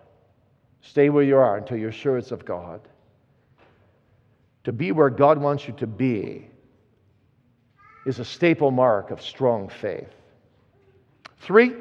[0.81, 2.81] Stay where you are until you're sure it's of God.
[4.63, 6.47] To be where God wants you to be
[8.05, 10.09] is a staple mark of strong faith.
[11.39, 11.73] Three,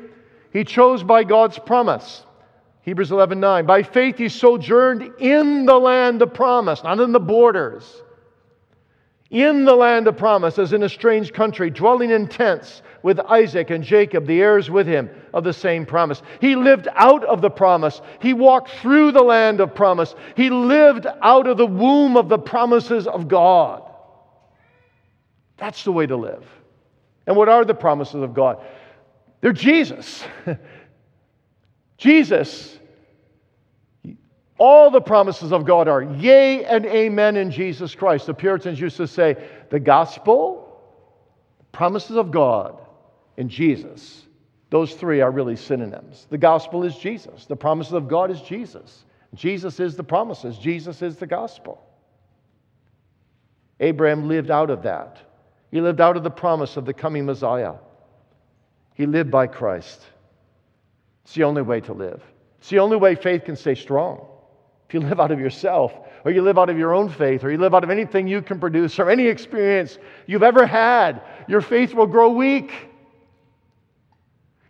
[0.53, 2.25] he chose by God's promise.
[2.83, 3.67] Hebrews 11 9.
[3.67, 8.03] By faith he sojourned in the land of promise, not in the borders.
[9.31, 13.71] In the land of promise, as in a strange country, dwelling in tents with Isaac
[13.71, 16.23] and Jacob, the heirs with him of the same promise.
[16.41, 18.03] He lived out of the promise.
[18.21, 20.15] He walked through the land of promise.
[20.37, 23.83] He lived out of the womb of the promises of God.
[25.63, 26.45] That's the way to live.
[27.25, 28.65] And what are the promises of God?
[29.41, 30.25] They're Jesus.
[31.99, 32.81] Jesus.
[34.59, 38.27] All the promises of God are yea and amen in Jesus Christ.
[38.27, 39.37] The Puritans used to say
[39.71, 40.83] the gospel,
[41.71, 42.85] promises of God,
[43.39, 44.27] and Jesus.
[44.71, 46.27] Those three are really synonyms.
[46.29, 49.05] The gospel is Jesus, the promises of God is Jesus.
[49.35, 51.81] Jesus is the promises, Jesus is the gospel.
[53.79, 55.23] Abraham lived out of that.
[55.73, 57.75] He lived out of the promise of the coming Messiah.
[58.95, 60.03] He lived by Christ.
[61.25, 62.23] It's the only way to live.
[62.59, 64.27] It's the only way faith can stay strong.
[64.87, 65.95] If you live out of yourself,
[66.27, 68.43] or you live out of your own faith, or you live out of anything you
[68.43, 72.71] can produce, or any experience you've ever had, your faith will grow weak.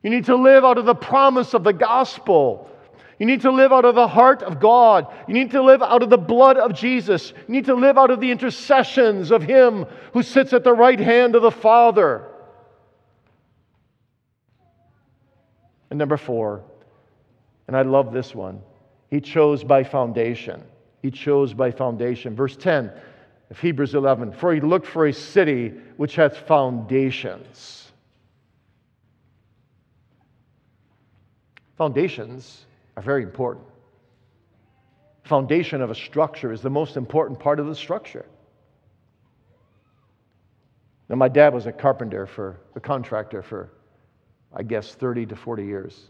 [0.05, 2.71] You need to live out of the promise of the gospel.
[3.23, 5.07] You need to live out of the heart of God.
[5.29, 7.33] You need to live out of the blood of Jesus.
[7.47, 10.99] You need to live out of the intercessions of Him who sits at the right
[10.99, 12.27] hand of the Father.
[15.89, 16.65] And number four,
[17.69, 18.61] and I love this one,
[19.09, 20.65] He chose by foundation.
[21.01, 22.35] He chose by foundation.
[22.35, 22.91] Verse 10
[23.51, 27.93] of Hebrews 11 For He looked for a city which hath foundations.
[31.77, 32.67] Foundations
[32.97, 33.67] are very important.
[35.25, 38.27] Foundation of a structure is the most important part of the structure.
[41.09, 43.71] Now, my dad was a carpenter for a contractor for,
[44.55, 46.09] I guess, 30 to 40 years.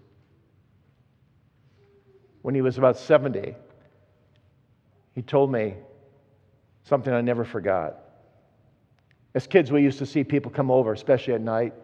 [2.43, 3.55] When he was about 70,
[5.14, 5.74] he told me
[6.85, 7.99] something I never forgot.
[9.35, 11.74] As kids, we used to see people come over, especially at night.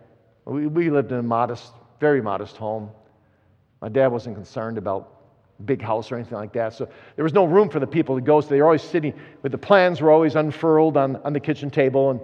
[0.44, 2.90] We, we lived in a modest, very modest home.
[3.80, 5.18] My dad wasn't concerned about
[5.64, 6.74] big house or anything like that.
[6.74, 8.40] So there was no room for the people to go.
[8.40, 11.70] So they were always sitting, but the plans were always unfurled on, on the kitchen
[11.70, 12.10] table.
[12.10, 12.20] And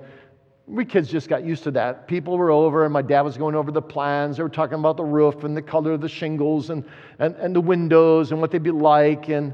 [0.66, 2.07] we kids just got used to that.
[2.07, 4.36] People were over, and my dad was going over the plans.
[4.36, 6.84] They were talking about the roof and the color of the shingles and,
[7.18, 9.52] and, and the windows and what they'd be like and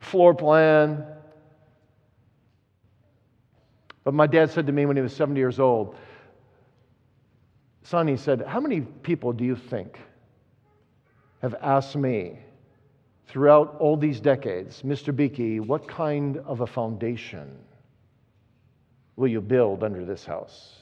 [0.00, 1.04] floor plan.
[4.02, 5.94] But my dad said to me when he was 70 years old,
[7.82, 9.98] Son, he said, How many people do you think
[11.40, 12.38] have asked me
[13.26, 15.14] throughout all these decades, Mr.
[15.14, 17.56] Beeke, what kind of a foundation
[19.16, 20.76] will you build under this house?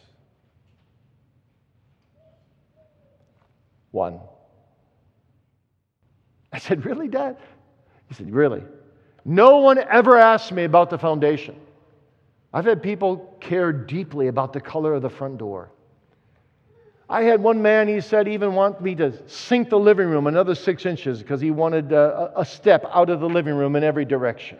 [3.91, 4.21] One.
[6.53, 7.37] I said, Really, Dad?
[8.09, 8.63] He said, Really?
[9.25, 11.57] No one ever asked me about the foundation.
[12.53, 15.71] I've had people care deeply about the color of the front door.
[17.11, 20.55] I had one man, he said, even want me to sink the living room another
[20.55, 24.05] six inches because he wanted a, a, step out of the living room in every
[24.05, 24.59] direction.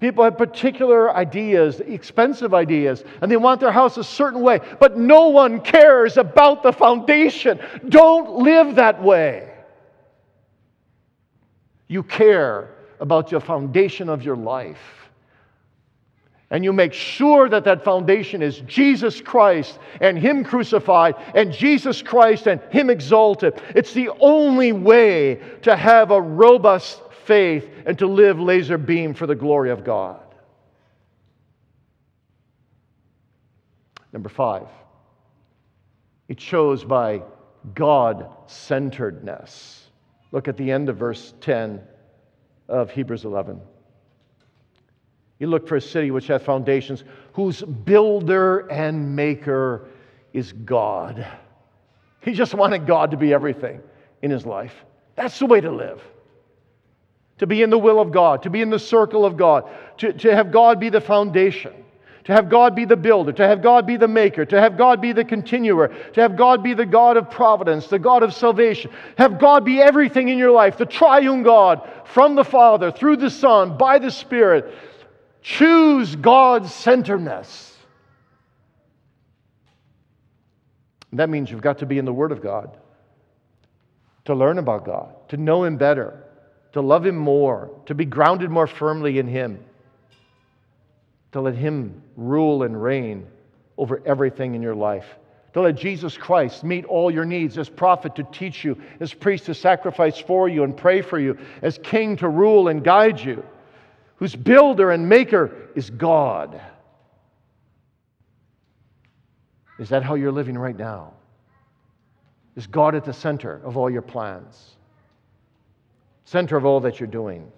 [0.00, 4.96] People have particular ideas, expensive ideas, and they want their house a certain way, but
[4.96, 7.60] no one cares about the foundation.
[7.88, 9.52] Don't live that way.
[11.88, 12.70] You care
[13.00, 15.07] about the foundation of your life
[16.50, 22.00] and you make sure that that foundation is Jesus Christ and Him crucified and Jesus
[22.00, 23.60] Christ and Him exalted.
[23.74, 29.26] It's the only way to have a robust faith and to live laser beam for
[29.26, 30.20] the glory of God.
[34.10, 34.68] Number five,
[36.28, 37.22] it shows by
[37.74, 39.86] God centeredness.
[40.32, 41.82] Look at the end of verse 10
[42.68, 43.60] of Hebrews 11.
[45.38, 49.88] You look for a city which hath foundations, whose builder and maker
[50.32, 51.26] is God.
[52.20, 53.80] He just wanted God to be everything
[54.22, 54.74] in his life.
[55.14, 56.02] That's the way to live.
[57.38, 60.12] To be in the will of God, to be in the circle of God, to,
[60.12, 61.72] to have God be the foundation,
[62.24, 65.00] to have God be the builder, to have God be the maker, to have God
[65.00, 68.90] be the continuer, to have God be the God of providence, the God of salvation,
[69.16, 73.30] have God be everything in your life, the triune God from the Father, through the
[73.30, 74.74] Son, by the Spirit
[75.42, 77.76] Choose God's centeredness.
[81.12, 82.76] That means you've got to be in the Word of God,
[84.26, 86.22] to learn about God, to know Him better,
[86.72, 89.64] to love Him more, to be grounded more firmly in Him,
[91.32, 93.26] to let Him rule and reign
[93.78, 95.06] over everything in your life.
[95.54, 99.46] To let Jesus Christ meet all your needs as prophet to teach you, as priest
[99.46, 103.42] to sacrifice for you and pray for you, as king to rule and guide you
[104.18, 106.60] whose builder and maker is God.
[109.78, 111.14] Is that how you're living right now?
[112.56, 114.76] Is God at the center of all your plans?
[116.24, 117.50] Center of all that you're doing?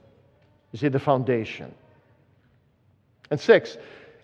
[0.73, 1.75] Is He the foundation?
[3.31, 3.79] And six,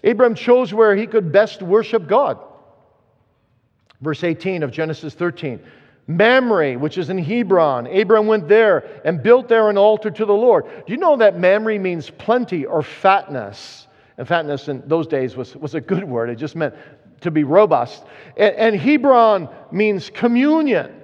[0.05, 2.39] Abram chose where he could best worship God.
[4.01, 5.61] Verse 18 of Genesis 13.
[6.07, 7.87] Mamre, which is in Hebron.
[7.87, 10.65] Abram went there and built there an altar to the Lord.
[10.87, 13.89] Do you know that Mamre means plenty or fatness?
[14.19, 16.75] And fatness in those days was, was a good word, it just meant
[17.23, 18.05] to be robust.
[18.37, 20.96] And, and Hebron means communion.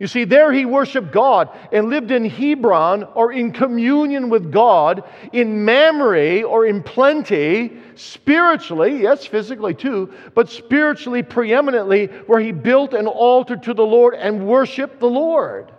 [0.00, 5.04] You see, there he worshiped God and lived in Hebron or in communion with God,
[5.30, 12.94] in Mamre or in plenty, spiritually, yes, physically too, but spiritually preeminently, where he built
[12.94, 15.70] an altar to the Lord and worshiped the Lord.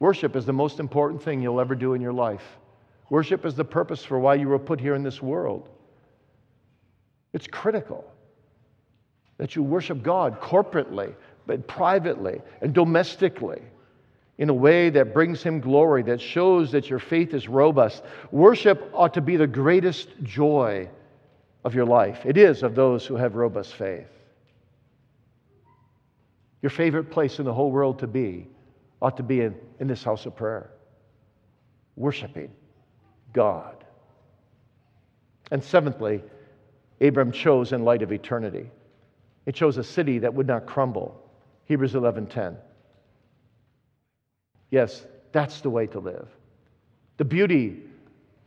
[0.00, 2.44] Worship is the most important thing you'll ever do in your life.
[3.08, 5.70] Worship is the purpose for why you were put here in this world.
[7.32, 8.11] It's critical
[9.38, 11.14] that you worship God corporately,
[11.46, 13.62] but privately and domestically
[14.38, 18.02] in a way that brings Him glory, that shows that your faith is robust.
[18.30, 20.88] Worship ought to be the greatest joy
[21.64, 22.24] of your life.
[22.24, 24.08] It is of those who have robust faith.
[26.60, 28.46] Your favorite place in the whole world to be
[29.00, 30.70] ought to be in, in this house of prayer,
[31.96, 32.50] worshiping
[33.32, 33.84] God.
[35.50, 36.22] And seventhly,
[37.00, 38.70] Abram chose in light of eternity.
[39.46, 41.20] It chose a city that would not crumble.
[41.64, 42.56] Hebrews 11:10.
[44.70, 46.28] Yes, that's the way to live.
[47.16, 47.82] The beauty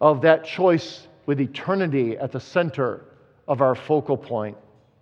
[0.02, 3.06] of that choice with eternity at the center
[3.48, 4.58] of our focal point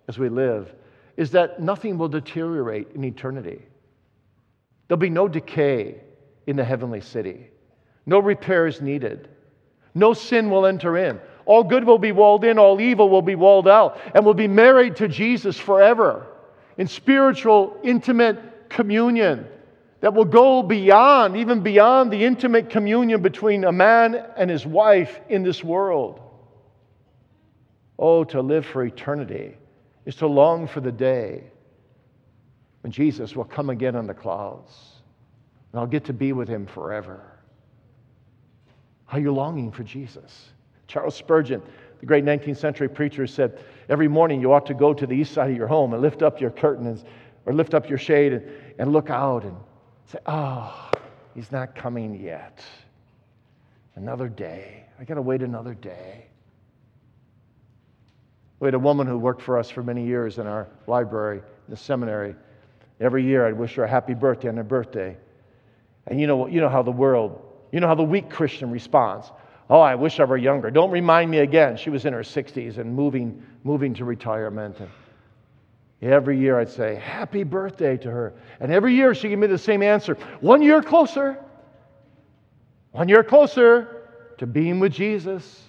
[0.08, 0.74] as we live
[1.16, 3.62] is that nothing will deteriorate in eternity.
[4.88, 6.00] There'll be no decay
[6.46, 7.50] in the heavenly city,
[8.04, 9.28] no repairs needed,
[9.94, 11.20] no sin will enter in.
[11.46, 14.48] All good will be walled in, all evil will be walled out, and we'll be
[14.48, 16.26] married to Jesus forever
[16.78, 19.46] in spiritual, intimate communion
[20.00, 25.20] that will go beyond, even beyond the intimate communion between a man and his wife
[25.28, 26.20] in this world.
[27.98, 29.56] Oh, to live for eternity
[30.04, 31.44] is to long for the day
[32.82, 34.94] when Jesus will come again on the clouds
[35.72, 37.20] and I'll get to be with him forever.
[39.10, 40.50] Are you longing for Jesus?
[40.86, 41.62] Charles Spurgeon,
[42.00, 45.32] the great 19th century preacher, said, Every morning you ought to go to the east
[45.32, 47.04] side of your home and lift up your curtains
[47.46, 49.56] or lift up your shade and, and look out and
[50.06, 50.90] say, Oh,
[51.34, 52.62] he's not coming yet.
[53.96, 54.84] Another day.
[54.98, 56.26] I got to wait another day.
[58.60, 61.70] We had a woman who worked for us for many years in our library, in
[61.70, 62.34] the seminary.
[63.00, 65.16] Every year I'd wish her a happy birthday on her birthday.
[66.06, 69.30] And you know, you know how the world, you know how the weak Christian responds.
[69.70, 70.70] Oh, I wish I were younger.
[70.70, 71.76] Don't remind me again.
[71.76, 74.76] She was in her 60s and moving, moving to retirement.
[74.78, 74.90] And
[76.02, 78.34] every year I'd say, Happy birthday to her.
[78.60, 81.38] And every year she gave me the same answer one year closer,
[82.92, 84.08] one year closer
[84.38, 85.62] to being with Jesus.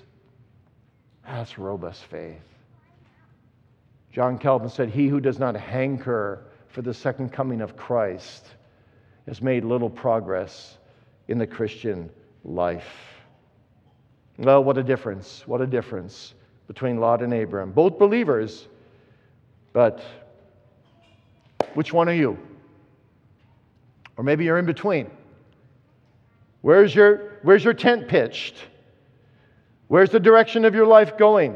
[1.26, 2.41] That's robust faith.
[4.12, 8.46] John Calvin said, He who does not hanker for the second coming of Christ
[9.26, 10.78] has made little progress
[11.30, 12.10] in the Christian
[12.43, 13.14] life.
[14.38, 15.43] Well, what a difference.
[15.45, 16.33] What a difference
[16.67, 17.71] between Lot and Abram.
[17.71, 18.67] Both believers,
[19.71, 20.01] but
[21.73, 22.38] which one are you?
[24.17, 25.09] Or maybe you're in between.
[26.61, 28.55] Where's your, where's your tent pitched?
[29.88, 31.55] Where's the direction of your life going?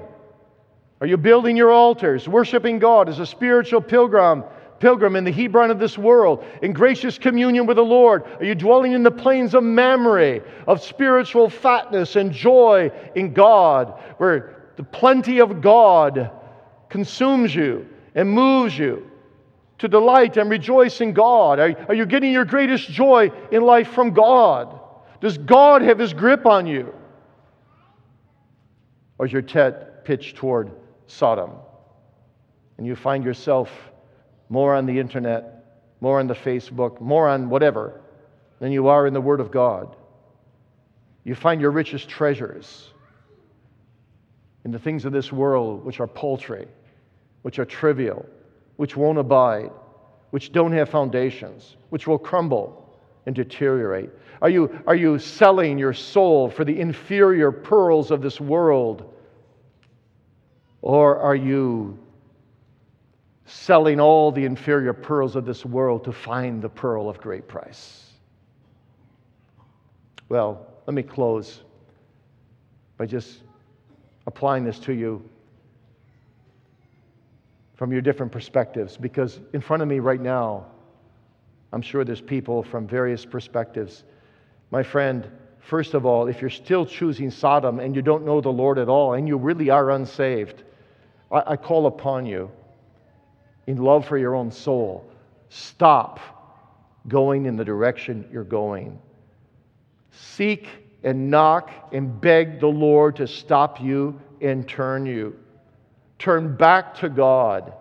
[1.01, 4.43] Are you building your altars, worshiping God as a spiritual pilgrim
[4.79, 8.23] pilgrim in the Hebron of this world, in gracious communion with the Lord?
[8.39, 13.99] Are you dwelling in the plains of Mamre, of spiritual fatness and joy in God,
[14.17, 16.31] where the plenty of God
[16.89, 19.09] consumes you and moves you
[19.79, 21.59] to delight and rejoice in God?
[21.59, 24.79] Are, are you getting your greatest joy in life from God?
[25.21, 26.93] Does God have his grip on you?
[29.17, 29.75] Or is your tent
[30.05, 30.71] pitched toward
[31.07, 31.51] Sodom?
[32.77, 33.69] And you find yourself
[34.49, 38.01] more on the internet, more on the Facebook, more on whatever
[38.59, 39.95] than you are in the Word of God.
[41.23, 42.89] You find your richest treasures
[44.65, 46.67] in the things of this world, which are paltry,
[47.43, 48.25] which are trivial,
[48.75, 49.71] which won't abide,
[50.31, 54.09] which don't have foundations, which will crumble and deteriorate?
[54.41, 59.13] Are you, are you selling your soul for the inferior pearls of this world?
[60.81, 61.99] Or are you
[63.49, 68.05] selling all the inferior pearls of this world to find the pearl of great price.
[70.29, 71.61] Well, let me close
[72.97, 73.39] by just
[74.27, 75.27] applying this to you
[77.75, 80.67] from your different perspectives because in front of me right now,
[81.73, 84.03] I'm sure there's people from various perspectives.
[84.69, 85.27] My friend,
[85.59, 88.89] first of all, if you're still choosing Sodom and you don't know the Lord at
[88.89, 90.63] all and you really are unsaved,
[91.31, 92.51] I, I call upon you
[93.69, 95.07] in love for your own soul,
[95.49, 96.19] stop
[97.07, 98.97] going in the direction you're going.
[100.09, 100.67] Seek
[101.03, 105.37] and knock and beg the Lord to stop you and turn you.
[106.17, 107.73] Turn back to God.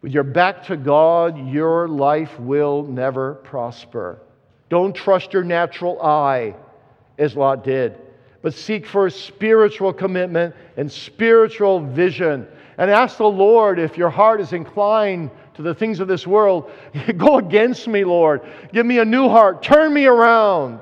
[0.00, 4.22] With your back to God, your life will never prosper.
[4.68, 6.54] Don't trust your natural eye,
[7.18, 7.98] as Lot did,
[8.42, 12.46] but seek for a spiritual commitment and spiritual vision
[12.78, 16.70] and ask the Lord if your heart is inclined to the things of this world.
[17.16, 18.42] Go against me, Lord.
[18.72, 19.62] Give me a new heart.
[19.62, 20.80] Turn me around.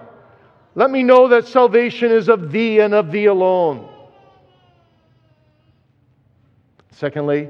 [0.75, 3.89] Let me know that salvation is of thee and of thee alone.
[6.93, 7.49] Secondly,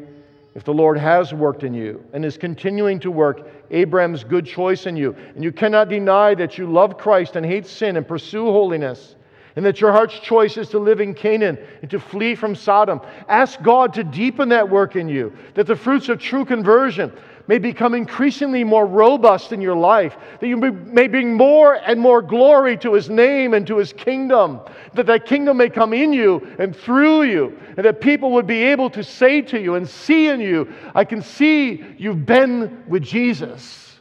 [0.54, 4.86] if the Lord has worked in you and is continuing to work Abraham's good choice
[4.86, 8.46] in you, and you cannot deny that you love Christ and hate sin and pursue
[8.46, 9.16] holiness,
[9.56, 13.00] and that your heart's choice is to live in Canaan and to flee from Sodom.
[13.28, 17.12] Ask God to deepen that work in you, that the fruits of true conversion
[17.46, 22.22] may become increasingly more robust in your life, that you may bring more and more
[22.22, 24.60] glory to His name and to His kingdom,
[24.94, 28.62] that that kingdom may come in you and through you, and that people would be
[28.62, 33.02] able to say to you and see in you, I can see you've been with
[33.02, 33.98] Jesus.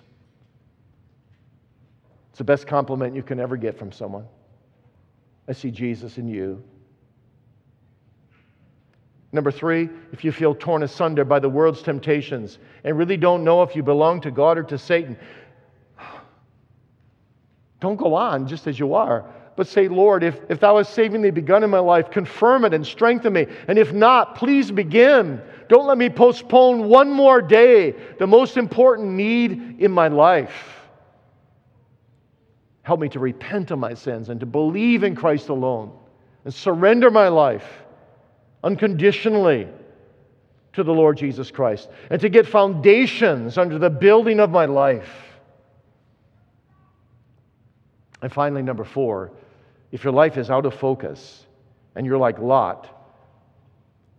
[2.29, 4.27] It's the best compliment you can ever get from someone.
[5.49, 6.63] I see Jesus in you.
[9.31, 13.63] Number three, if you feel torn asunder by the world's temptations and really don't know
[13.63, 15.17] if you belong to God or to Satan,
[17.79, 19.25] don't go on just as you are,
[19.55, 22.85] but say, Lord, if, if thou hast savingly begun in my life, confirm it and
[22.85, 23.47] strengthen me.
[23.67, 25.41] And if not, please begin.
[25.67, 30.78] Don't let me postpone one more day, the most important need in my life.
[32.83, 35.91] Help me to repent of my sins and to believe in Christ alone
[36.45, 37.67] and surrender my life
[38.63, 39.67] unconditionally
[40.73, 45.09] to the Lord Jesus Christ and to get foundations under the building of my life.
[48.21, 49.31] And finally, number four,
[49.91, 51.45] if your life is out of focus
[51.95, 52.95] and you're like Lot,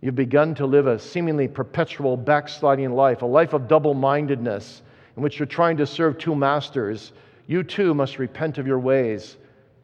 [0.00, 4.82] you've begun to live a seemingly perpetual backsliding life, a life of double mindedness
[5.16, 7.12] in which you're trying to serve two masters,
[7.50, 9.36] you too must repent of your ways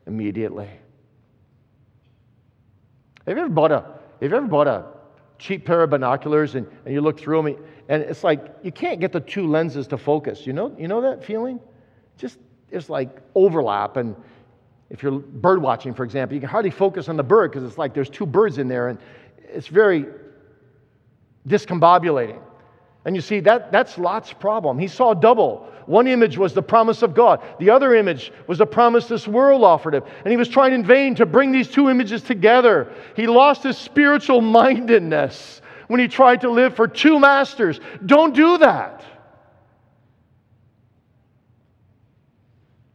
[0.06, 0.70] immediately.
[3.26, 3.80] Have you ever bought a,
[4.20, 4.84] have you ever bought a
[5.40, 7.56] cheap pair of binoculars and, and you look through them
[7.88, 10.46] and it's like you can't get the two lenses to focus?
[10.46, 11.58] You know, you know that feeling?
[12.16, 12.38] Just
[12.70, 14.14] there's like overlap and
[14.88, 17.78] if you're bird watching, for example, you can hardly focus on the bird because it's
[17.78, 18.98] like there's two birds in there and
[19.40, 20.06] it's very
[21.48, 22.40] discombobulating.
[23.06, 24.80] And you see, that, that's Lot's problem.
[24.80, 25.72] He saw double.
[25.86, 29.62] One image was the promise of God, the other image was the promise this world
[29.62, 30.02] offered him.
[30.24, 32.92] And he was trying in vain to bring these two images together.
[33.14, 37.78] He lost his spiritual mindedness when he tried to live for two masters.
[38.04, 39.04] Don't do that.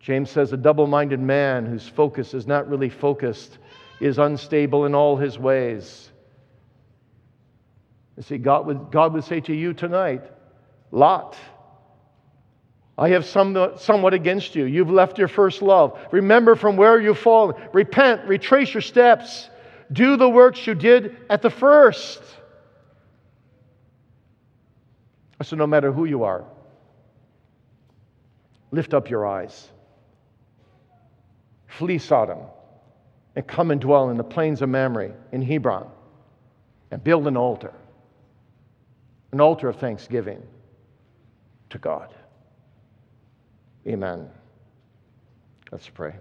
[0.02, 3.60] James says a double minded man whose focus is not really focused
[4.02, 6.11] is unstable in all his ways.
[8.18, 10.24] You see, God would, God would say to you tonight,
[10.92, 11.38] Lot,
[12.98, 14.66] I have some, somewhat against you.
[14.66, 15.98] You've left your first love.
[16.12, 17.56] Remember from where you've fallen.
[17.74, 19.50] Repent, retrace your steps.
[19.92, 22.22] Do the works you did at the first.
[25.42, 26.46] So, no matter who you are,
[28.70, 29.70] lift up your eyes.
[31.66, 32.40] Flee Sodom
[33.36, 35.88] and come and dwell in the plains of Mamre in Hebron
[36.92, 37.74] and build an altar
[39.32, 40.42] an altar of thanksgiving
[41.70, 42.14] to God.
[43.88, 44.30] Amen.
[45.72, 46.16] Let's pray.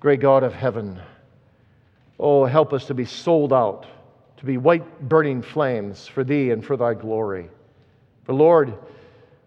[0.00, 1.00] Great God of heaven,
[2.18, 3.86] oh, help us to be sold out,
[4.38, 7.48] to be white burning flames for Thee and for Thy glory.
[8.24, 8.74] For Lord,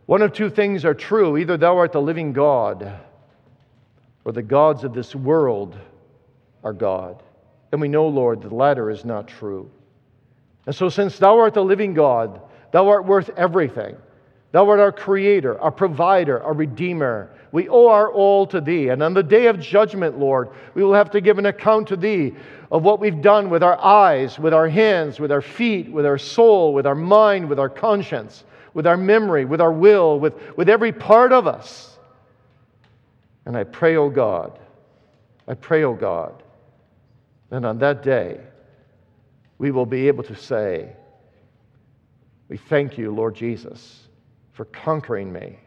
[0.06, 3.00] one of two things are true either Thou art the living God,
[4.26, 5.78] or the gods of this world
[6.64, 7.22] are God.
[7.72, 9.70] And we know, Lord, the latter is not true.
[10.66, 12.42] And so, since thou art the living God,
[12.72, 13.98] thou art worth everything.
[14.54, 17.32] Thou art our creator, our provider, our redeemer.
[17.52, 18.90] We owe our all to thee.
[18.90, 21.96] And on the day of judgment, Lord, we will have to give an account to
[21.96, 22.34] thee
[22.72, 26.20] of what we've done with our eyes, with our hands, with our feet, with our
[26.20, 28.44] soul, with our mind, with our conscience,
[28.76, 31.98] with our memory, with our will, with, with every part of us.
[33.46, 34.58] And I pray, O oh God,
[35.48, 36.44] I pray, O oh God,
[37.50, 38.40] that on that day,
[39.64, 40.90] we will be able to say,
[42.50, 44.10] We thank you, Lord Jesus,
[44.52, 45.58] for conquering me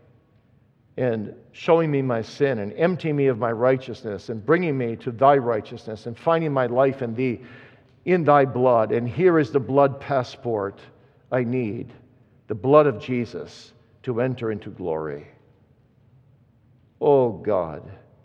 [0.99, 5.11] and showing me my sin and emptying me of my righteousness and bringing me to
[5.11, 7.41] thy righteousness and finding my life in thee,
[8.05, 8.93] in thy blood.
[8.93, 10.79] And here is the blood passport
[11.33, 11.91] I need
[12.49, 13.73] the blood of Jesus
[14.03, 15.27] to enter into glory.
[17.01, 17.83] Oh God,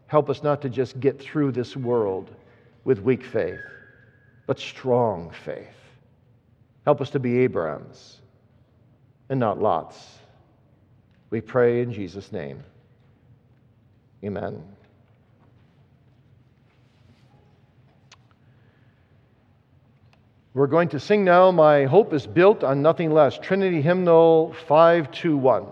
[0.08, 2.30] help us not to just get through this world
[2.84, 3.62] with weak faith
[4.52, 5.78] but strong faith.
[6.84, 8.20] Help us to be Abrahams
[9.30, 9.98] and not Lots.
[11.30, 12.62] We pray in Jesus' name.
[14.26, 14.62] Amen.
[20.54, 25.64] We're going to sing now, My Hope is Built on Nothing Less, Trinity Hymnal 521.